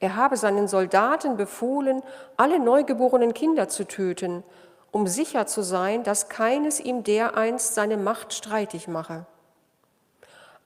Er 0.00 0.16
habe 0.16 0.36
seinen 0.36 0.68
Soldaten 0.68 1.36
befohlen, 1.36 2.02
alle 2.36 2.58
neugeborenen 2.58 3.34
Kinder 3.34 3.68
zu 3.68 3.84
töten, 3.84 4.42
um 4.90 5.06
sicher 5.06 5.46
zu 5.46 5.62
sein, 5.62 6.02
dass 6.02 6.28
keines 6.28 6.80
ihm 6.80 7.04
dereinst 7.04 7.74
seine 7.74 7.96
Macht 7.96 8.32
streitig 8.32 8.88
mache. 8.88 9.26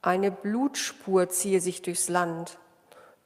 Eine 0.01 0.31
Blutspur 0.31 1.29
ziehe 1.29 1.61
sich 1.61 1.81
durchs 1.81 2.09
Land. 2.09 2.57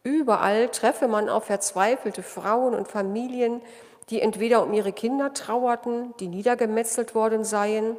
Überall 0.03 0.69
treffe 0.69 1.07
man 1.07 1.27
auf 1.27 1.45
verzweifelte 1.45 2.23
Frauen 2.23 2.73
und 2.73 2.87
Familien, 2.87 3.61
die 4.09 4.21
entweder 4.21 4.63
um 4.63 4.73
ihre 4.73 4.93
Kinder 4.93 5.33
trauerten, 5.33 6.13
die 6.19 6.27
niedergemetzelt 6.27 7.13
worden 7.13 7.43
seien, 7.43 7.97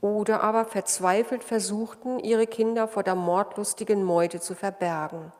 oder 0.00 0.42
aber 0.42 0.64
verzweifelt 0.64 1.42
versuchten, 1.42 2.18
ihre 2.20 2.46
Kinder 2.46 2.86
vor 2.86 3.02
der 3.02 3.16
mordlustigen 3.16 4.04
Meute 4.04 4.40
zu 4.40 4.54
verbergen. 4.54 5.32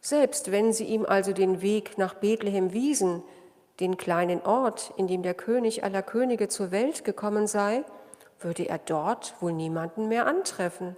Selbst 0.00 0.50
wenn 0.52 0.72
sie 0.72 0.84
ihm 0.84 1.04
also 1.04 1.32
den 1.32 1.60
Weg 1.60 1.98
nach 1.98 2.14
Bethlehem 2.14 2.72
wiesen, 2.72 3.22
den 3.80 3.96
kleinen 3.96 4.42
Ort, 4.42 4.92
in 4.96 5.06
dem 5.06 5.22
der 5.22 5.34
König 5.34 5.84
aller 5.84 6.02
Könige 6.02 6.48
zur 6.48 6.70
Welt 6.70 7.04
gekommen 7.04 7.46
sei, 7.46 7.84
würde 8.40 8.68
er 8.68 8.78
dort 8.78 9.34
wohl 9.40 9.52
niemanden 9.52 10.08
mehr 10.08 10.26
antreffen. 10.26 10.96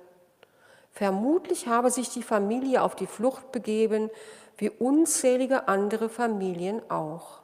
Vermutlich 0.92 1.66
habe 1.66 1.90
sich 1.90 2.10
die 2.10 2.22
Familie 2.22 2.82
auf 2.82 2.94
die 2.94 3.06
Flucht 3.06 3.52
begeben, 3.52 4.10
wie 4.56 4.70
unzählige 4.70 5.68
andere 5.68 6.08
Familien 6.08 6.82
auch. 6.90 7.40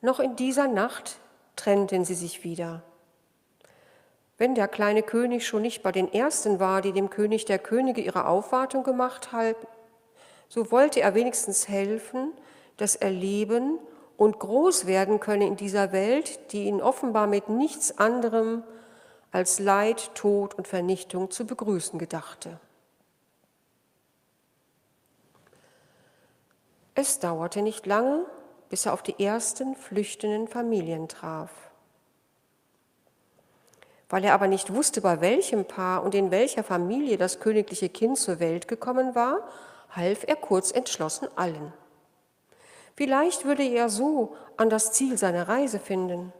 Noch 0.00 0.20
in 0.20 0.36
dieser 0.36 0.68
Nacht 0.68 1.18
trennten 1.56 2.04
sie 2.04 2.14
sich 2.14 2.44
wieder. 2.44 2.82
Wenn 4.38 4.54
der 4.54 4.68
kleine 4.68 5.02
König 5.02 5.46
schon 5.46 5.62
nicht 5.62 5.82
bei 5.82 5.90
den 5.90 6.12
Ersten 6.12 6.60
war, 6.60 6.80
die 6.80 6.92
dem 6.92 7.10
König 7.10 7.44
der 7.44 7.58
Könige 7.58 8.00
ihre 8.00 8.26
Aufwartung 8.26 8.84
gemacht 8.84 9.32
halten, 9.32 9.66
so 10.48 10.70
wollte 10.70 11.00
er 11.00 11.14
wenigstens 11.14 11.68
helfen, 11.68 12.32
dass 12.76 12.94
er 12.94 13.10
leben 13.10 13.78
und 14.18 14.40
groß 14.40 14.86
werden 14.86 15.20
könne 15.20 15.46
in 15.46 15.56
dieser 15.56 15.92
Welt, 15.92 16.52
die 16.52 16.64
ihn 16.64 16.82
offenbar 16.82 17.28
mit 17.28 17.48
nichts 17.48 17.98
anderem 17.98 18.64
als 19.30 19.60
Leid, 19.60 20.10
Tod 20.14 20.54
und 20.54 20.66
Vernichtung 20.66 21.30
zu 21.30 21.46
begrüßen 21.46 22.00
gedachte. 22.00 22.58
Es 26.96 27.20
dauerte 27.20 27.62
nicht 27.62 27.86
lange, 27.86 28.24
bis 28.70 28.86
er 28.86 28.92
auf 28.92 29.04
die 29.04 29.24
ersten 29.24 29.76
flüchtenden 29.76 30.48
Familien 30.48 31.06
traf. 31.06 31.52
Weil 34.08 34.24
er 34.24 34.34
aber 34.34 34.48
nicht 34.48 34.74
wusste, 34.74 35.00
bei 35.00 35.20
welchem 35.20 35.64
Paar 35.64 36.02
und 36.02 36.16
in 36.16 36.32
welcher 36.32 36.64
Familie 36.64 37.18
das 37.18 37.38
königliche 37.38 37.88
Kind 37.88 38.18
zur 38.18 38.40
Welt 38.40 38.66
gekommen 38.66 39.14
war, 39.14 39.46
half 39.90 40.24
er 40.26 40.34
kurz 40.34 40.72
entschlossen 40.72 41.28
allen. 41.36 41.72
Vielleicht 42.98 43.44
würde 43.44 43.62
er 43.62 43.90
so 43.90 44.34
an 44.56 44.70
das 44.70 44.90
Ziel 44.90 45.16
seiner 45.16 45.46
Reise 45.46 45.78
finden. 45.78 46.32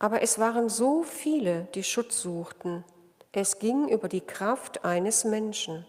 Aber 0.00 0.20
es 0.20 0.40
waren 0.40 0.68
so 0.68 1.04
viele, 1.04 1.68
die 1.76 1.84
Schutz 1.84 2.20
suchten. 2.20 2.82
Es 3.30 3.60
ging 3.60 3.88
über 3.88 4.08
die 4.08 4.20
Kraft 4.20 4.84
eines 4.84 5.22
Menschen. 5.22 5.86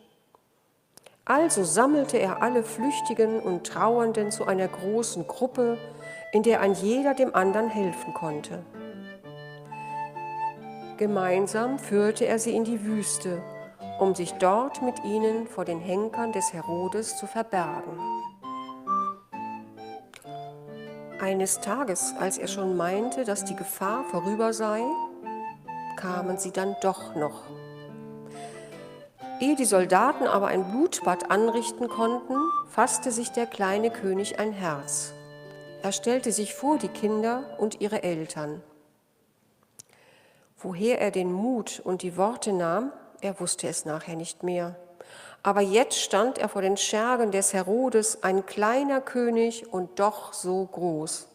Also 1.25 1.63
sammelte 1.63 2.19
er 2.19 2.43
alle 2.43 2.61
Flüchtigen 2.61 3.39
und 3.39 3.65
Trauernden 3.65 4.29
zu 4.29 4.45
einer 4.45 4.67
großen 4.67 5.27
Gruppe, 5.27 5.79
in 6.31 6.43
der 6.43 6.61
ein 6.61 6.75
jeder 6.75 7.15
dem 7.15 7.33
anderen 7.33 7.69
helfen 7.69 8.13
konnte. 8.13 8.63
Gemeinsam 10.97 11.79
führte 11.79 12.27
er 12.27 12.37
sie 12.37 12.55
in 12.55 12.65
die 12.65 12.83
Wüste, 12.83 13.41
um 13.99 14.15
sich 14.15 14.33
dort 14.33 14.81
mit 14.81 15.03
ihnen 15.03 15.47
vor 15.47 15.65
den 15.65 15.79
Henkern 15.79 16.31
des 16.31 16.53
Herodes 16.53 17.17
zu 17.17 17.27
verbergen. 17.27 17.97
Eines 21.21 21.61
Tages, 21.61 22.13
als 22.19 22.37
er 22.37 22.47
schon 22.47 22.75
meinte, 22.75 23.23
dass 23.23 23.45
die 23.45 23.55
Gefahr 23.55 24.03
vorüber 24.03 24.53
sei, 24.53 24.81
kamen 25.95 26.37
sie 26.37 26.51
dann 26.51 26.75
doch 26.81 27.15
noch. 27.15 27.43
Ehe 29.39 29.55
die 29.55 29.65
Soldaten 29.65 30.27
aber 30.27 30.47
ein 30.47 30.71
Blutbad 30.71 31.31
anrichten 31.31 31.87
konnten, 31.87 32.35
fasste 32.69 33.11
sich 33.11 33.31
der 33.31 33.45
kleine 33.45 33.91
König 33.91 34.39
ein 34.39 34.51
Herz. 34.51 35.13
Er 35.81 35.91
stellte 35.91 36.31
sich 36.31 36.53
vor 36.53 36.77
die 36.77 36.87
Kinder 36.89 37.43
und 37.59 37.81
ihre 37.81 38.03
Eltern. 38.03 38.61
Woher 40.57 40.99
er 40.99 41.11
den 41.11 41.31
Mut 41.31 41.81
und 41.83 42.01
die 42.01 42.17
Worte 42.17 42.53
nahm, 42.53 42.91
er 43.25 43.39
wusste 43.39 43.67
es 43.67 43.85
nachher 43.85 44.15
nicht 44.15 44.43
mehr. 44.43 44.75
Aber 45.43 45.61
jetzt 45.61 45.99
stand 45.99 46.37
er 46.37 46.47
vor 46.47 46.61
den 46.61 46.77
Schergen 46.77 47.31
des 47.31 47.53
Herodes, 47.53 48.23
ein 48.23 48.45
kleiner 48.45 49.01
König 49.01 49.71
und 49.71 49.99
doch 49.99 50.33
so 50.33 50.65
groß. 50.65 51.27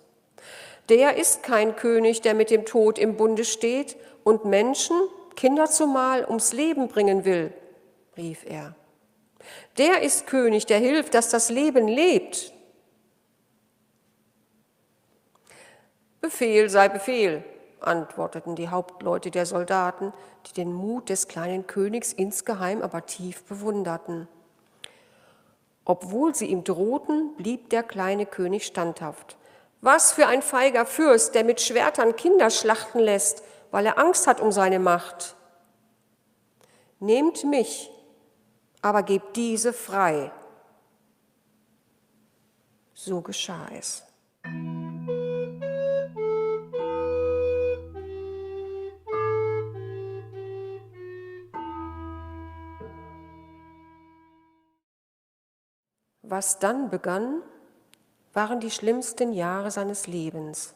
Der 0.89 1.17
ist 1.17 1.43
kein 1.43 1.77
König, 1.77 2.21
der 2.23 2.35
mit 2.35 2.51
dem 2.51 2.65
Tod 2.65 2.99
im 2.99 3.17
Bunde 3.17 3.45
steht 3.45 3.97
und 4.25 4.45
Menschen, 4.45 4.97
Kinder 5.37 5.67
zumal, 5.67 6.25
ums 6.25 6.53
Leben 6.53 6.89
bringen 6.89 7.25
will, 7.25 7.53
rief 8.17 8.45
er. 8.49 8.75
Der 9.79 10.03
ist 10.03 10.27
König, 10.27 10.67
der 10.67 10.79
hilft, 10.79 11.15
dass 11.15 11.29
das 11.29 11.51
Leben 11.51 11.87
lebt. 11.87 12.53
Befehl 16.21 16.69
sei 16.69 16.89
Befehl, 16.89 17.45
antworteten 17.83 18.57
die 18.57 18.69
Hauptleute 18.69 19.31
der 19.31 19.47
Soldaten, 19.47 20.13
die 20.47 20.53
den 20.53 20.73
Mut 20.73 21.09
des 21.09 21.29
kleinen 21.29 21.67
Königs 21.67 22.13
insgeheim 22.13 22.83
aber 22.83 23.07
tief 23.07 23.45
bewunderten. 23.45 24.29
Obwohl 25.85 26.35
sie 26.35 26.47
ihm 26.47 26.65
drohten, 26.65 27.35
blieb 27.37 27.71
der 27.71 27.83
kleine 27.83 28.27
König 28.27 28.67
standhaft. 28.67 29.37
Was 29.81 30.13
für 30.13 30.27
ein 30.27 30.43
feiger 30.43 30.87
Fürst, 30.87 31.35
der 31.35 31.45
mit 31.45 31.61
Schwertern 31.61 32.15
Kinder 32.17 32.51
schlachten 32.51 32.99
lässt, 32.99 33.43
weil 33.71 33.87
er 33.87 33.99
Angst 33.99 34.27
hat 34.27 34.41
um 34.41 34.53
seine 34.53 34.79
Macht. 34.79 35.37
Nehmt 36.99 37.45
mich, 37.45 37.91
aber 38.83 39.03
gebt 39.03 39.37
diese 39.37 39.73
frei. 39.73 40.31
So 42.93 43.23
geschah 43.23 43.69
es. 43.73 44.03
Was 56.31 56.61
dann 56.61 56.91
begann, 56.91 57.43
waren 58.35 58.61
die 58.61 58.71
schlimmsten 58.71 59.33
Jahre 59.33 59.73
seines 59.73 60.07
Lebens. 60.07 60.75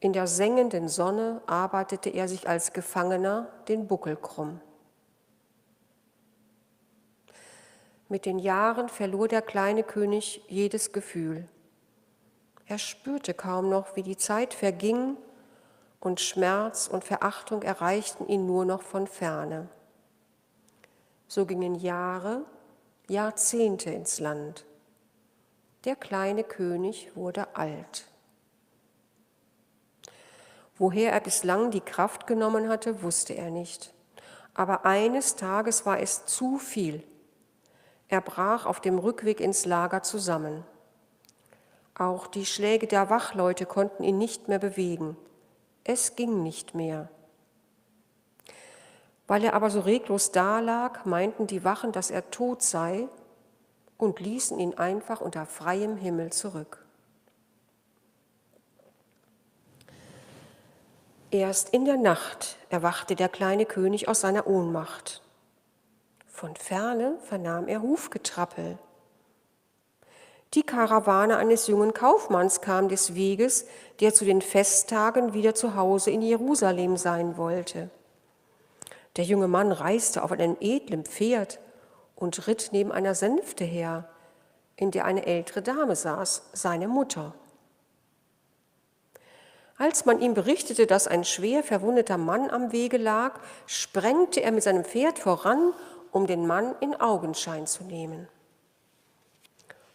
In 0.00 0.14
der 0.14 0.26
sengenden 0.26 0.88
Sonne 0.88 1.42
arbeitete 1.46 2.08
er 2.08 2.28
sich 2.28 2.48
als 2.48 2.72
Gefangener 2.72 3.48
den 3.68 3.88
Buckel 3.88 4.16
krumm. 4.16 4.58
Mit 8.08 8.24
den 8.24 8.38
Jahren 8.38 8.88
verlor 8.88 9.28
der 9.28 9.42
kleine 9.42 9.82
König 9.82 10.42
jedes 10.48 10.92
Gefühl. 10.92 11.46
Er 12.64 12.78
spürte 12.78 13.34
kaum 13.34 13.68
noch, 13.68 13.96
wie 13.96 14.02
die 14.02 14.16
Zeit 14.16 14.54
verging, 14.54 15.18
und 16.00 16.22
Schmerz 16.22 16.88
und 16.88 17.04
Verachtung 17.04 17.60
erreichten 17.60 18.26
ihn 18.28 18.46
nur 18.46 18.64
noch 18.64 18.80
von 18.80 19.06
ferne. 19.06 19.68
So 21.28 21.44
gingen 21.44 21.74
Jahre 21.74 22.46
Jahrzehnte 23.12 23.90
ins 23.90 24.20
Land. 24.20 24.64
Der 25.84 25.96
kleine 25.96 26.44
König 26.44 27.14
wurde 27.14 27.54
alt. 27.54 28.06
Woher 30.78 31.12
er 31.12 31.20
bislang 31.20 31.70
die 31.70 31.82
Kraft 31.82 32.26
genommen 32.26 32.70
hatte, 32.70 33.02
wusste 33.02 33.34
er 33.34 33.50
nicht. 33.50 33.92
Aber 34.54 34.86
eines 34.86 35.36
Tages 35.36 35.84
war 35.84 36.00
es 36.00 36.24
zu 36.24 36.56
viel. 36.56 37.02
Er 38.08 38.22
brach 38.22 38.64
auf 38.64 38.80
dem 38.80 38.98
Rückweg 38.98 39.40
ins 39.40 39.66
Lager 39.66 40.02
zusammen. 40.02 40.64
Auch 41.94 42.26
die 42.26 42.46
Schläge 42.46 42.86
der 42.86 43.10
Wachleute 43.10 43.66
konnten 43.66 44.04
ihn 44.04 44.16
nicht 44.16 44.48
mehr 44.48 44.58
bewegen. 44.58 45.18
Es 45.84 46.16
ging 46.16 46.42
nicht 46.42 46.74
mehr. 46.74 47.10
Weil 49.32 49.44
er 49.44 49.54
aber 49.54 49.70
so 49.70 49.80
reglos 49.80 50.30
dalag, 50.30 51.06
meinten 51.06 51.46
die 51.46 51.64
Wachen, 51.64 51.90
dass 51.90 52.10
er 52.10 52.30
tot 52.30 52.62
sei 52.62 53.08
und 53.96 54.20
ließen 54.20 54.58
ihn 54.58 54.76
einfach 54.76 55.22
unter 55.22 55.46
freiem 55.46 55.96
Himmel 55.96 56.34
zurück. 56.34 56.84
Erst 61.30 61.70
in 61.70 61.86
der 61.86 61.96
Nacht 61.96 62.58
erwachte 62.68 63.16
der 63.16 63.30
kleine 63.30 63.64
König 63.64 64.06
aus 64.06 64.20
seiner 64.20 64.46
Ohnmacht. 64.46 65.22
Von 66.26 66.54
ferne 66.54 67.16
vernahm 67.22 67.68
er 67.68 67.80
Hufgetrappel. 67.80 68.76
Die 70.52 70.62
Karawane 70.62 71.38
eines 71.38 71.68
jungen 71.68 71.94
Kaufmanns 71.94 72.60
kam 72.60 72.90
des 72.90 73.14
Weges, 73.14 73.64
der 74.00 74.12
zu 74.12 74.26
den 74.26 74.42
Festtagen 74.42 75.32
wieder 75.32 75.54
zu 75.54 75.74
Hause 75.74 76.10
in 76.10 76.20
Jerusalem 76.20 76.98
sein 76.98 77.38
wollte. 77.38 77.88
Der 79.16 79.24
junge 79.24 79.48
Mann 79.48 79.72
reiste 79.72 80.22
auf 80.22 80.32
einem 80.32 80.56
edlen 80.60 81.04
Pferd 81.04 81.60
und 82.16 82.46
ritt 82.46 82.70
neben 82.72 82.92
einer 82.92 83.14
Sänfte 83.14 83.64
her, 83.64 84.08
in 84.76 84.90
der 84.90 85.04
eine 85.04 85.26
ältere 85.26 85.62
Dame 85.62 85.96
saß, 85.96 86.50
seine 86.52 86.88
Mutter. 86.88 87.34
Als 89.76 90.04
man 90.04 90.20
ihm 90.20 90.34
berichtete, 90.34 90.86
dass 90.86 91.08
ein 91.08 91.24
schwer 91.24 91.62
verwundeter 91.62 92.16
Mann 92.16 92.50
am 92.50 92.72
Wege 92.72 92.98
lag, 92.98 93.40
sprengte 93.66 94.40
er 94.40 94.52
mit 94.52 94.62
seinem 94.62 94.84
Pferd 94.84 95.18
voran, 95.18 95.74
um 96.12 96.26
den 96.26 96.46
Mann 96.46 96.74
in 96.80 96.94
Augenschein 97.00 97.66
zu 97.66 97.84
nehmen. 97.84 98.28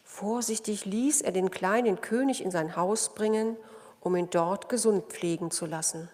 Vorsichtig 0.04 0.86
ließ 0.86 1.22
er 1.22 1.32
den 1.32 1.52
kleinen 1.52 2.02
König 2.02 2.44
in 2.44 2.52
sein 2.52 2.76
Haus 2.76 3.14
bringen, 3.14 3.56
um 4.02 4.16
ihn 4.16 4.30
dort 4.30 4.68
gesund 4.68 5.06
pflegen 5.06 5.52
zu 5.52 5.66
lassen. 5.66 6.10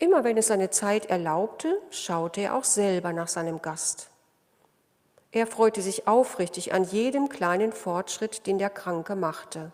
Immer 0.00 0.24
wenn 0.24 0.38
es 0.38 0.46
seine 0.46 0.70
Zeit 0.70 1.06
erlaubte, 1.06 1.78
schaute 1.90 2.40
er 2.40 2.54
auch 2.54 2.64
selber 2.64 3.12
nach 3.12 3.28
seinem 3.28 3.60
Gast. 3.60 4.08
Er 5.30 5.46
freute 5.46 5.82
sich 5.82 6.08
aufrichtig 6.08 6.72
an 6.72 6.84
jedem 6.84 7.28
kleinen 7.28 7.70
Fortschritt, 7.70 8.46
den 8.46 8.58
der 8.58 8.70
Kranke 8.70 9.14
machte. 9.14 9.72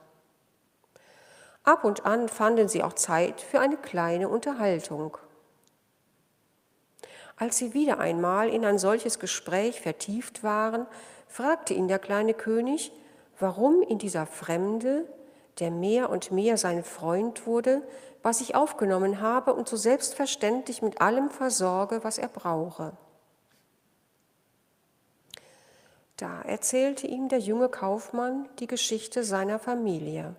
Ab 1.62 1.84
und 1.84 2.06
an 2.06 2.28
fanden 2.28 2.68
sie 2.68 2.82
auch 2.82 2.94
Zeit 2.94 3.40
für 3.40 3.60
eine 3.60 3.76
kleine 3.76 4.28
Unterhaltung. 4.28 5.16
Als 7.36 7.58
sie 7.58 7.72
wieder 7.72 8.00
einmal 8.00 8.48
in 8.48 8.64
ein 8.64 8.78
solches 8.78 9.20
Gespräch 9.20 9.80
vertieft 9.80 10.42
waren, 10.42 10.86
fragte 11.28 11.72
ihn 11.72 11.86
der 11.86 12.00
kleine 12.00 12.34
König, 12.34 12.90
warum 13.38 13.80
ihn 13.82 13.98
dieser 13.98 14.26
Fremde, 14.26 15.06
der 15.60 15.70
mehr 15.70 16.10
und 16.10 16.32
mehr 16.32 16.56
sein 16.56 16.82
Freund 16.82 17.46
wurde, 17.46 17.82
was 18.26 18.40
ich 18.40 18.56
aufgenommen 18.56 19.20
habe 19.20 19.54
und 19.54 19.68
so 19.68 19.76
selbstverständlich 19.76 20.82
mit 20.82 21.00
allem 21.00 21.30
versorge, 21.30 22.02
was 22.02 22.18
er 22.18 22.26
brauche. 22.26 22.90
Da 26.16 26.42
erzählte 26.42 27.06
ihm 27.06 27.28
der 27.28 27.38
junge 27.38 27.68
Kaufmann 27.68 28.48
die 28.58 28.66
Geschichte 28.66 29.22
seiner 29.22 29.60
Familie. 29.60 30.34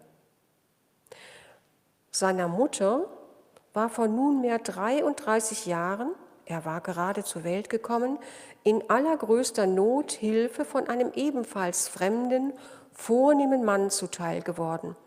Seiner 2.12 2.50
Mutter 2.50 3.06
war 3.74 3.88
vor 3.88 4.10
nunmehr 4.10 4.60
33 4.60 5.66
Jahren, 5.66 6.10
er 6.44 6.66
war 6.66 6.82
gerade 6.82 7.24
zur 7.24 7.46
Welt 7.46 7.70
gekommen, 7.70 8.20
in 8.64 8.90
allergrößter 8.90 9.66
Not 9.66 10.12
Hilfe 10.12 10.66
von 10.66 10.90
einem 10.90 11.14
ebenfalls 11.14 11.88
fremden, 11.88 12.52
vornehmen 12.92 13.64
Mann 13.64 13.92
zuteil 13.92 14.42
geworden. 14.42 14.98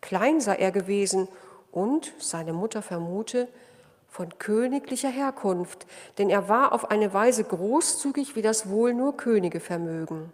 Klein 0.00 0.40
sei 0.40 0.54
er 0.54 0.72
gewesen 0.72 1.28
und, 1.72 2.12
seine 2.18 2.52
Mutter 2.52 2.82
vermute, 2.82 3.48
von 4.08 4.38
königlicher 4.38 5.08
Herkunft, 5.08 5.86
denn 6.18 6.28
er 6.28 6.48
war 6.48 6.72
auf 6.72 6.90
eine 6.90 7.14
Weise 7.14 7.44
großzügig, 7.44 8.36
wie 8.36 8.42
das 8.42 8.68
wohl 8.68 8.92
nur 8.92 9.16
Könige 9.16 9.58
vermögen. 9.58 10.30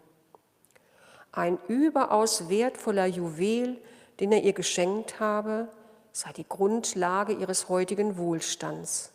Ein 1.31 1.59
überaus 1.68 2.48
wertvoller 2.48 3.07
Juwel, 3.07 3.79
den 4.18 4.33
er 4.33 4.42
ihr 4.42 4.53
geschenkt 4.53 5.20
habe, 5.20 5.68
sei 6.12 6.33
die 6.33 6.48
Grundlage 6.48 7.33
ihres 7.33 7.68
heutigen 7.68 8.18
Wohlstands. 8.18 9.12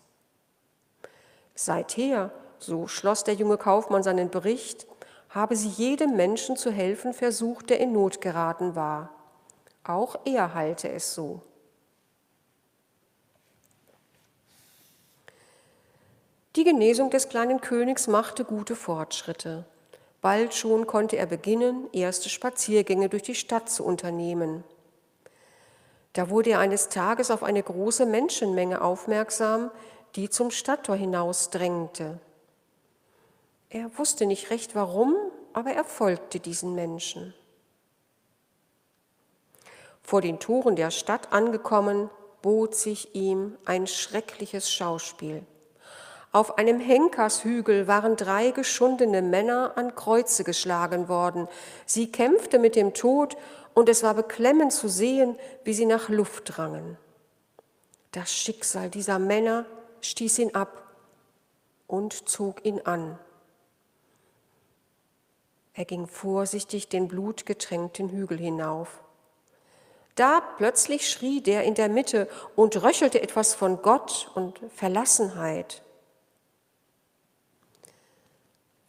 Seither 1.56 2.32
so 2.58 2.88
schloss 2.88 3.26
der 3.26 3.34
junge 3.34 3.58
Kaufmann 3.58 4.04
seinen 4.04 4.30
Bericht, 4.30 4.88
habe 5.30 5.56
sie 5.56 5.68
jedem 5.68 6.16
Menschen 6.16 6.56
zu 6.56 6.72
helfen 6.72 7.14
versucht, 7.14 7.70
der 7.70 7.82
in 7.82 7.92
Not 7.92 8.22
geraten 8.22 8.76
war. 8.76 9.10
Auch 9.84 10.16
er 10.24 10.54
halte 10.54 10.90
es 10.90 11.14
so. 11.14 11.42
Die 16.56 16.64
Genesung 16.64 17.10
des 17.10 17.30
kleinen 17.30 17.62
Königs 17.62 18.08
machte 18.08 18.46
gute 18.46 18.76
Fortschritte. 18.76 19.66
Bald 20.22 20.54
schon 20.54 20.86
konnte 20.86 21.18
er 21.18 21.26
beginnen, 21.26 21.90
erste 21.92 22.30
Spaziergänge 22.30 23.10
durch 23.10 23.24
die 23.24 23.34
Stadt 23.34 23.70
zu 23.70 23.84
unternehmen. 23.84 24.64
Da 26.14 26.30
wurde 26.30 26.52
er 26.52 26.60
eines 26.60 26.90
Tages 26.90 27.32
auf 27.32 27.42
eine 27.42 27.64
große 27.64 28.06
Menschenmenge 28.06 28.82
aufmerksam, 28.82 29.72
die 30.16 30.30
zum 30.30 30.52
Stadttor 30.52 30.96
hinaus 30.96 31.50
drängte. 31.50 32.20
Er 33.70 33.98
wusste 33.98 34.28
nicht 34.28 34.52
recht 34.52 34.76
warum, 34.76 35.16
aber 35.54 35.72
er 35.72 35.84
folgte 35.84 36.40
diesen 36.40 36.76
Menschen. 36.76 37.34
Vor 40.04 40.22
den 40.22 40.40
Toren 40.40 40.76
der 40.76 40.92
Stadt 40.92 41.34
angekommen, 41.34 42.12
bot 42.44 42.76
sich 42.76 43.16
ihm 43.16 43.58
ein 43.66 43.88
schreckliches 43.88 44.72
Schauspiel. 44.72 45.44
Auf 46.34 46.58
einem 46.58 46.80
Henkershügel 46.80 47.88
waren 47.88 48.16
drei 48.16 48.50
geschundene 48.50 49.22
Männer 49.22 49.74
an 49.76 49.94
Kreuze 49.94 50.44
geschlagen 50.44 51.08
worden. 51.08 51.48
Sie 51.86 52.12
kämpfte 52.12 52.58
mit 52.58 52.76
dem 52.76 52.96
Tod 52.96 53.38
und 53.76 53.88
es 53.88 54.02
war 54.02 54.16
beklemmend 54.16 54.74
zu 54.74 54.88
sehen, 54.88 55.38
wie 55.64 55.76
sie 55.76 55.86
nach 55.86 56.10
Luft 56.10 56.58
drangen. 56.58 56.98
Das 58.12 58.34
Schicksal 58.34 58.90
dieser 58.90 59.20
Männer 59.20 59.68
stieß 60.02 60.40
ihn 60.40 60.56
ab 60.56 60.96
und 61.86 62.28
zog 62.28 62.66
ihn 62.66 62.82
an. 62.84 63.20
Er 65.76 65.86
ging 65.86 66.08
vorsichtig 66.08 66.90
den 66.90 67.08
blutgetränkten 67.08 68.10
Hügel 68.10 68.40
hinauf. 68.40 69.04
Da 70.16 70.42
plötzlich 70.58 71.08
schrie 71.08 71.42
der 71.42 71.64
in 71.64 71.76
der 71.76 71.90
Mitte 71.90 72.28
und 72.56 72.82
röchelte 72.82 73.22
etwas 73.22 73.54
von 73.54 73.84
Gott 73.84 74.32
und 74.34 74.60
Verlassenheit. 74.76 75.83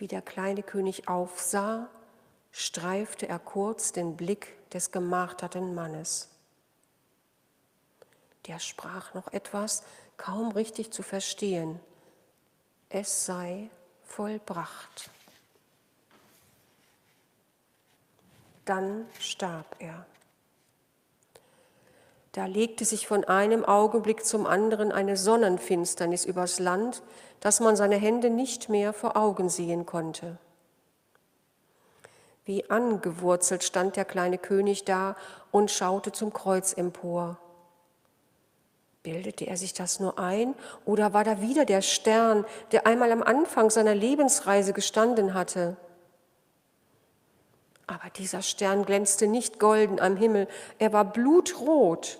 Wie 0.04 0.08
der 0.08 0.20
kleine 0.20 0.62
König 0.62 1.08
aufsah, 1.08 1.88
streifte 2.52 3.26
er 3.26 3.38
kurz 3.38 3.90
den 3.90 4.18
Blick 4.18 4.54
des 4.68 4.90
gemarterten 4.90 5.74
Mannes. 5.74 6.28
Der 8.46 8.58
sprach 8.58 9.14
noch 9.14 9.32
etwas, 9.32 9.82
kaum 10.18 10.52
richtig 10.52 10.92
zu 10.92 11.02
verstehen. 11.02 11.80
Es 12.90 13.24
sei 13.24 13.70
vollbracht. 14.02 15.08
Dann 18.66 19.06
starb 19.18 19.74
er. 19.78 20.04
Da 22.34 22.46
legte 22.46 22.84
sich 22.84 23.06
von 23.06 23.22
einem 23.22 23.64
Augenblick 23.64 24.24
zum 24.26 24.44
anderen 24.44 24.90
eine 24.90 25.16
Sonnenfinsternis 25.16 26.24
übers 26.24 26.58
Land, 26.58 27.00
dass 27.38 27.60
man 27.60 27.76
seine 27.76 27.94
Hände 27.94 28.28
nicht 28.28 28.68
mehr 28.68 28.92
vor 28.92 29.16
Augen 29.16 29.48
sehen 29.48 29.86
konnte. 29.86 30.36
Wie 32.44 32.68
angewurzelt 32.68 33.62
stand 33.62 33.94
der 33.94 34.04
kleine 34.04 34.38
König 34.38 34.84
da 34.84 35.14
und 35.52 35.70
schaute 35.70 36.10
zum 36.10 36.32
Kreuz 36.32 36.72
empor. 36.72 37.38
Bildete 39.04 39.46
er 39.46 39.56
sich 39.56 39.72
das 39.72 40.00
nur 40.00 40.18
ein 40.18 40.56
oder 40.84 41.12
war 41.12 41.22
da 41.22 41.40
wieder 41.40 41.64
der 41.64 41.82
Stern, 41.82 42.44
der 42.72 42.84
einmal 42.84 43.12
am 43.12 43.22
Anfang 43.22 43.70
seiner 43.70 43.94
Lebensreise 43.94 44.72
gestanden 44.72 45.34
hatte? 45.34 45.76
Aber 47.86 48.10
dieser 48.16 48.42
Stern 48.42 48.84
glänzte 48.84 49.28
nicht 49.28 49.60
golden 49.60 50.00
am 50.00 50.16
Himmel, 50.16 50.48
er 50.80 50.92
war 50.92 51.04
blutrot. 51.04 52.18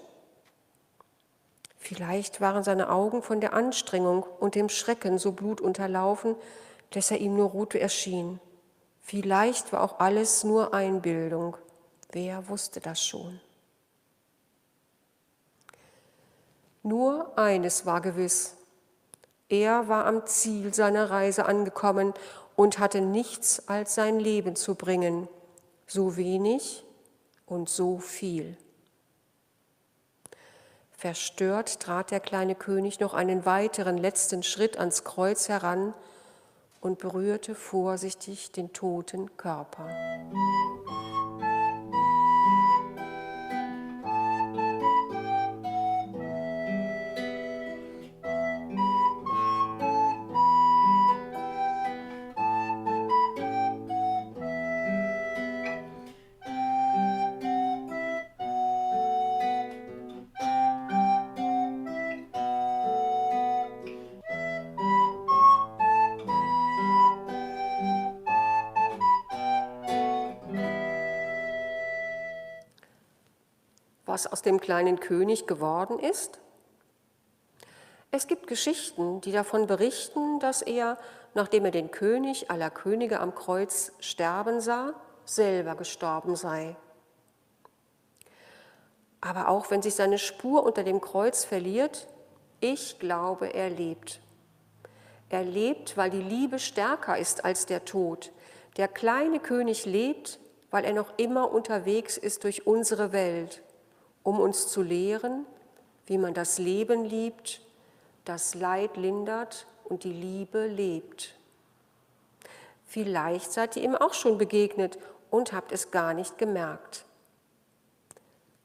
Vielleicht 1.85 2.41
waren 2.41 2.65
seine 2.65 2.89
Augen 2.89 3.23
von 3.23 3.43
der 3.43 3.53
Anstrengung 3.53 4.23
und 4.23 4.55
dem 4.55 4.71
Schrecken 4.71 5.19
so 5.19 5.33
blutunterlaufen, 5.33 6.35
dass 6.93 7.11
er 7.11 7.19
ihm 7.19 7.37
nur 7.37 7.51
rot 7.51 7.75
erschien. 7.75 8.41
Vielleicht 9.03 9.71
war 9.71 9.83
auch 9.83 10.01
alles 10.01 10.45
nur 10.45 10.73
Einbildung. 10.73 11.59
Wer 12.11 12.49
wusste 12.49 12.81
das 12.81 13.05
schon? 13.05 13.39
Nur 16.83 17.39
eines 17.39 17.85
war 17.85 18.01
gewiss. 18.01 18.55
Er 19.51 19.87
war 19.87 20.07
am 20.07 20.27
Ziel 20.27 20.73
seiner 20.73 21.11
Reise 21.11 21.45
angekommen 21.45 22.15
und 22.57 22.79
hatte 22.79 23.03
nichts 23.03 23.69
als 23.69 23.95
sein 23.95 24.19
Leben 24.19 24.57
zu 24.57 24.75
bringen, 24.75 25.29
so 25.87 26.17
wenig 26.17 26.83
und 27.45 27.69
so 27.69 27.99
viel. 27.99 28.57
Verstört 31.05 31.81
trat 31.81 32.13
der 32.13 32.21
kleine 32.21 32.55
König 32.55 32.99
noch 32.99 33.13
einen 33.13 33.45
weiteren 33.45 33.99
letzten 33.99 34.43
Schritt 34.43 34.79
ans 34.79 35.05
Kreuz 35.05 35.51
heran 35.51 35.93
und 36.81 36.99
berührte 36.99 37.55
vorsichtig 37.55 38.53
den 38.53 38.73
toten 38.73 39.37
Körper. 39.37 39.87
Dem 74.45 74.61
kleinen 74.61 75.01
König 75.01 75.47
geworden 75.47 75.99
ist? 75.99 76.41
Es 78.11 78.29
gibt 78.29 78.47
Geschichten, 78.47 79.21
die 79.23 79.33
davon 79.33 79.67
berichten, 79.67 80.39
dass 80.39 80.63
er, 80.63 80.99
nachdem 81.35 81.65
er 81.65 81.73
den 81.73 81.91
König 81.91 82.49
aller 82.49 82.71
Könige 82.71 83.19
am 83.19 83.35
Kreuz 83.35 83.91
sterben 83.99 84.61
sah, 84.61 84.95
selber 85.25 85.75
gestorben 85.75 86.37
sei. 86.37 86.77
Aber 89.21 89.49
auch 89.49 89.69
wenn 89.73 89.83
sich 89.83 89.97
seine 89.97 90.19
Spur 90.19 90.63
unter 90.63 90.85
dem 90.85 91.01
Kreuz 91.01 91.45
verliert, 91.45 92.07
ich 92.61 93.01
glaube, 93.01 93.53
er 93.53 93.69
lebt. 93.69 94.21
Er 95.29 95.43
lebt, 95.43 95.97
weil 95.97 96.11
die 96.11 96.23
Liebe 96.23 96.61
stärker 96.61 97.19
ist 97.19 97.45
als 97.45 97.67
der 97.67 97.85
Tod. 97.85 98.31
Der 98.77 98.87
kleine 98.87 99.41
König 99.41 99.87
lebt, 99.87 100.39
weil 100.71 100.85
er 100.85 100.93
noch 100.93 101.19
immer 101.19 101.51
unterwegs 101.51 102.17
ist 102.17 102.45
durch 102.45 102.65
unsere 102.65 103.11
Welt 103.11 103.65
um 104.25 104.41
uns 104.41 104.67
zu 104.67 104.83
lehren, 104.83 105.47
wie 106.07 106.19
man 106.19 106.35
das 106.35 106.59
Leben 106.59 107.05
liebt, 107.05 107.61
das 108.25 108.55
Leid 108.57 108.97
lindert 108.97 109.67
und 109.85 110.03
die 110.03 110.13
Liebe 110.13 110.67
lebt. 110.67 111.37
Vielleicht 112.87 113.53
seid 113.53 113.77
ihr 113.77 113.85
ihm 113.85 113.95
auch 113.95 114.15
schon 114.15 114.39
begegnet 114.39 114.99
und 115.31 115.53
habt 115.53 115.73
es 115.73 115.91
gar 115.91 116.15
nicht 116.15 116.39
gemerkt. 116.39 117.05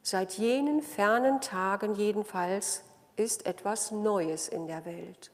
Seit 0.01 0.33
jenen 0.33 0.81
fernen 0.81 1.41
Tagen 1.41 1.95
jedenfalls 1.95 2.83
ist 3.15 3.45
etwas 3.45 3.91
Neues 3.91 4.47
in 4.47 4.67
der 4.67 4.85
Welt. 4.85 5.29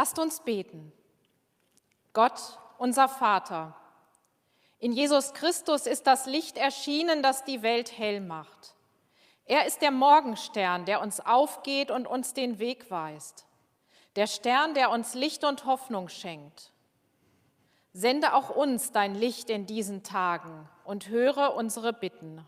Lasst 0.00 0.18
uns 0.18 0.40
beten. 0.40 0.94
Gott, 2.14 2.58
unser 2.78 3.06
Vater, 3.06 3.76
in 4.78 4.92
Jesus 4.92 5.34
Christus 5.34 5.84
ist 5.84 6.06
das 6.06 6.24
Licht 6.24 6.56
erschienen, 6.56 7.22
das 7.22 7.44
die 7.44 7.60
Welt 7.60 7.98
hell 7.98 8.22
macht. 8.22 8.74
Er 9.44 9.66
ist 9.66 9.82
der 9.82 9.90
Morgenstern, 9.90 10.86
der 10.86 11.02
uns 11.02 11.20
aufgeht 11.20 11.90
und 11.90 12.06
uns 12.06 12.32
den 12.32 12.58
Weg 12.58 12.90
weist. 12.90 13.44
Der 14.16 14.26
Stern, 14.26 14.72
der 14.72 14.90
uns 14.90 15.12
Licht 15.12 15.44
und 15.44 15.66
Hoffnung 15.66 16.08
schenkt. 16.08 16.72
Sende 17.92 18.32
auch 18.32 18.48
uns 18.48 18.92
dein 18.92 19.14
Licht 19.14 19.50
in 19.50 19.66
diesen 19.66 20.02
Tagen 20.02 20.66
und 20.84 21.10
höre 21.10 21.54
unsere 21.54 21.92
Bitten. 21.92 22.42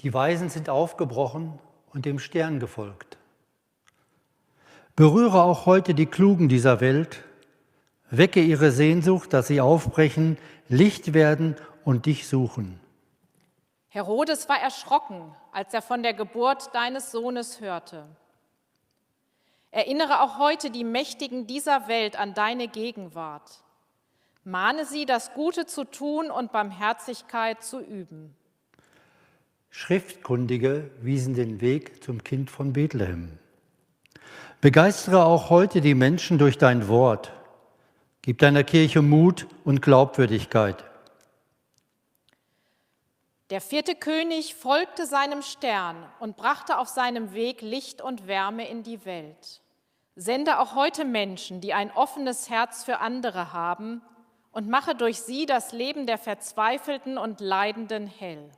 Die 0.00 0.12
Weisen 0.12 0.50
sind 0.50 0.68
aufgebrochen 0.68 1.58
und 1.94 2.04
dem 2.04 2.18
Stern 2.18 2.60
gefolgt. 2.60 3.15
Berühre 4.96 5.42
auch 5.42 5.66
heute 5.66 5.92
die 5.92 6.06
Klugen 6.06 6.48
dieser 6.48 6.80
Welt, 6.80 7.22
wecke 8.10 8.40
ihre 8.40 8.70
Sehnsucht, 8.70 9.34
dass 9.34 9.46
sie 9.46 9.60
aufbrechen, 9.60 10.38
Licht 10.70 11.12
werden 11.12 11.54
und 11.84 12.06
dich 12.06 12.26
suchen. 12.26 12.80
Herodes 13.88 14.48
war 14.48 14.58
erschrocken, 14.58 15.34
als 15.52 15.74
er 15.74 15.82
von 15.82 16.02
der 16.02 16.14
Geburt 16.14 16.74
deines 16.74 17.12
Sohnes 17.12 17.60
hörte. 17.60 18.06
Erinnere 19.70 20.22
auch 20.22 20.38
heute 20.38 20.70
die 20.70 20.84
Mächtigen 20.84 21.46
dieser 21.46 21.88
Welt 21.88 22.18
an 22.18 22.32
deine 22.32 22.66
Gegenwart. 22.66 23.62
Mahne 24.44 24.86
sie, 24.86 25.04
das 25.04 25.34
Gute 25.34 25.66
zu 25.66 25.84
tun 25.84 26.30
und 26.30 26.52
Barmherzigkeit 26.52 27.62
zu 27.62 27.80
üben. 27.80 28.34
Schriftkundige 29.68 30.90
wiesen 31.02 31.34
den 31.34 31.60
Weg 31.60 32.02
zum 32.02 32.24
Kind 32.24 32.50
von 32.50 32.72
Bethlehem. 32.72 33.38
Begeistere 34.60 35.24
auch 35.24 35.50
heute 35.50 35.80
die 35.80 35.94
Menschen 35.94 36.38
durch 36.38 36.56
dein 36.56 36.88
Wort. 36.88 37.32
Gib 38.22 38.38
deiner 38.38 38.64
Kirche 38.64 39.02
Mut 39.02 39.46
und 39.64 39.82
Glaubwürdigkeit. 39.82 40.82
Der 43.50 43.60
vierte 43.60 43.94
König 43.94 44.54
folgte 44.54 45.06
seinem 45.06 45.42
Stern 45.42 45.96
und 46.20 46.36
brachte 46.36 46.78
auf 46.78 46.88
seinem 46.88 47.34
Weg 47.34 47.60
Licht 47.60 48.00
und 48.00 48.26
Wärme 48.26 48.68
in 48.68 48.82
die 48.82 49.04
Welt. 49.04 49.60
Sende 50.16 50.58
auch 50.58 50.74
heute 50.74 51.04
Menschen, 51.04 51.60
die 51.60 51.74
ein 51.74 51.92
offenes 51.92 52.48
Herz 52.48 52.82
für 52.82 52.98
andere 52.98 53.52
haben, 53.52 54.00
und 54.52 54.70
mache 54.70 54.94
durch 54.94 55.20
sie 55.20 55.44
das 55.44 55.72
Leben 55.72 56.06
der 56.06 56.16
Verzweifelten 56.16 57.18
und 57.18 57.40
Leidenden 57.40 58.06
hell. 58.06 58.50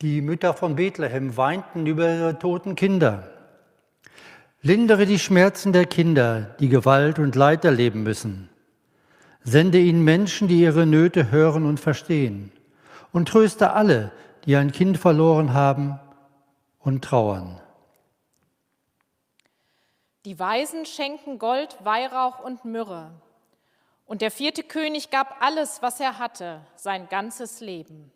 Die 0.00 0.22
Mütter 0.22 0.54
von 0.54 0.76
Bethlehem 0.76 1.36
weinten 1.36 1.84
über 1.84 2.10
ihre 2.10 2.38
toten 2.38 2.76
Kinder. 2.76 3.39
Lindere 4.62 5.06
die 5.06 5.18
Schmerzen 5.18 5.72
der 5.72 5.86
Kinder, 5.86 6.54
die 6.60 6.68
Gewalt 6.68 7.18
und 7.18 7.34
Leid 7.34 7.64
erleben 7.64 8.02
müssen. 8.02 8.50
Sende 9.42 9.78
ihnen 9.78 10.04
Menschen, 10.04 10.48
die 10.48 10.60
ihre 10.60 10.84
Nöte 10.84 11.30
hören 11.30 11.64
und 11.64 11.80
verstehen. 11.80 12.52
Und 13.10 13.28
tröste 13.28 13.72
alle, 13.72 14.12
die 14.44 14.56
ein 14.56 14.70
Kind 14.70 14.98
verloren 14.98 15.54
haben 15.54 15.98
und 16.78 17.02
trauern. 17.02 17.58
Die 20.26 20.38
Weisen 20.38 20.84
schenken 20.84 21.38
Gold, 21.38 21.78
Weihrauch 21.82 22.40
und 22.40 22.66
Myrrhe. 22.66 23.10
Und 24.04 24.20
der 24.20 24.30
vierte 24.30 24.62
König 24.62 25.08
gab 25.10 25.40
alles, 25.40 25.80
was 25.80 26.00
er 26.00 26.18
hatte, 26.18 26.60
sein 26.76 27.08
ganzes 27.08 27.60
Leben. 27.60 28.12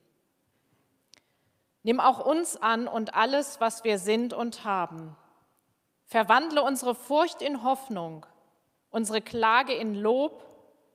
Nimm 1.83 2.01
auch 2.01 2.25
uns 2.25 2.59
an 2.59 2.87
und 2.87 3.15
alles, 3.15 3.63
was 3.63 3.83
wir 3.85 3.99
sind 3.99 4.35
und 4.35 4.67
haben. 4.67 5.17
Verwandle 6.15 6.63
unsere 6.63 6.95
Furcht 6.95 7.43
in 7.43 7.65
Hoffnung, 7.65 8.25
unsere 8.91 9.21
Klage 9.21 9.73
in 9.73 9.97
Lob, 9.97 10.47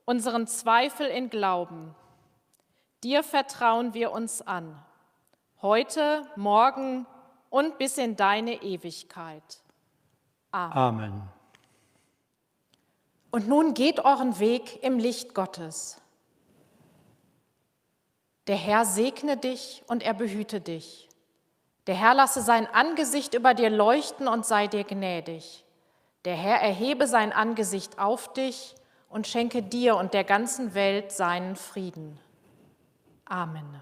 unseren 0.05 0.47
Zweifel 0.47 1.07
in 1.07 1.30
Glauben. 1.30 1.93
Dir 3.03 3.22
vertrauen 3.22 3.93
wir 3.93 4.13
uns 4.13 4.41
an, 4.41 4.82
heute, 5.61 6.26
morgen 6.38 7.05
und 7.49 7.78
bis 7.78 7.97
in 7.97 8.15
deine 8.15 8.63
Ewigkeit. 8.63 9.43
Amen. 10.51 10.78
Amen. 10.78 11.30
Und 13.30 13.49
nun 13.49 13.74
geht 13.74 13.99
euren 13.99 14.39
Weg 14.39 14.82
im 14.84 14.99
Licht 14.99 15.36
Gottes. 15.36 16.01
Der 18.47 18.55
Herr 18.55 18.86
segne 18.86 19.36
dich 19.36 19.84
und 19.88 20.01
er 20.01 20.13
behüte 20.13 20.61
dich. 20.61 21.09
Der 21.88 21.95
Herr 21.95 22.13
lasse 22.13 22.41
sein 22.41 22.67
Angesicht 22.67 23.34
über 23.34 23.53
dir 23.53 23.69
leuchten 23.69 24.27
und 24.27 24.45
sei 24.45 24.67
dir 24.67 24.84
gnädig. 24.84 25.63
Der 26.25 26.36
Herr 26.36 26.61
erhebe 26.61 27.07
sein 27.07 27.32
Angesicht 27.32 27.97
auf 27.97 28.34
dich 28.34 28.75
und 29.09 29.27
schenke 29.27 29.63
dir 29.63 29.95
und 29.95 30.13
der 30.13 30.23
ganzen 30.23 30.73
Welt 30.73 31.11
seinen 31.11 31.55
Frieden. 31.55 32.19
Amen. 33.25 33.82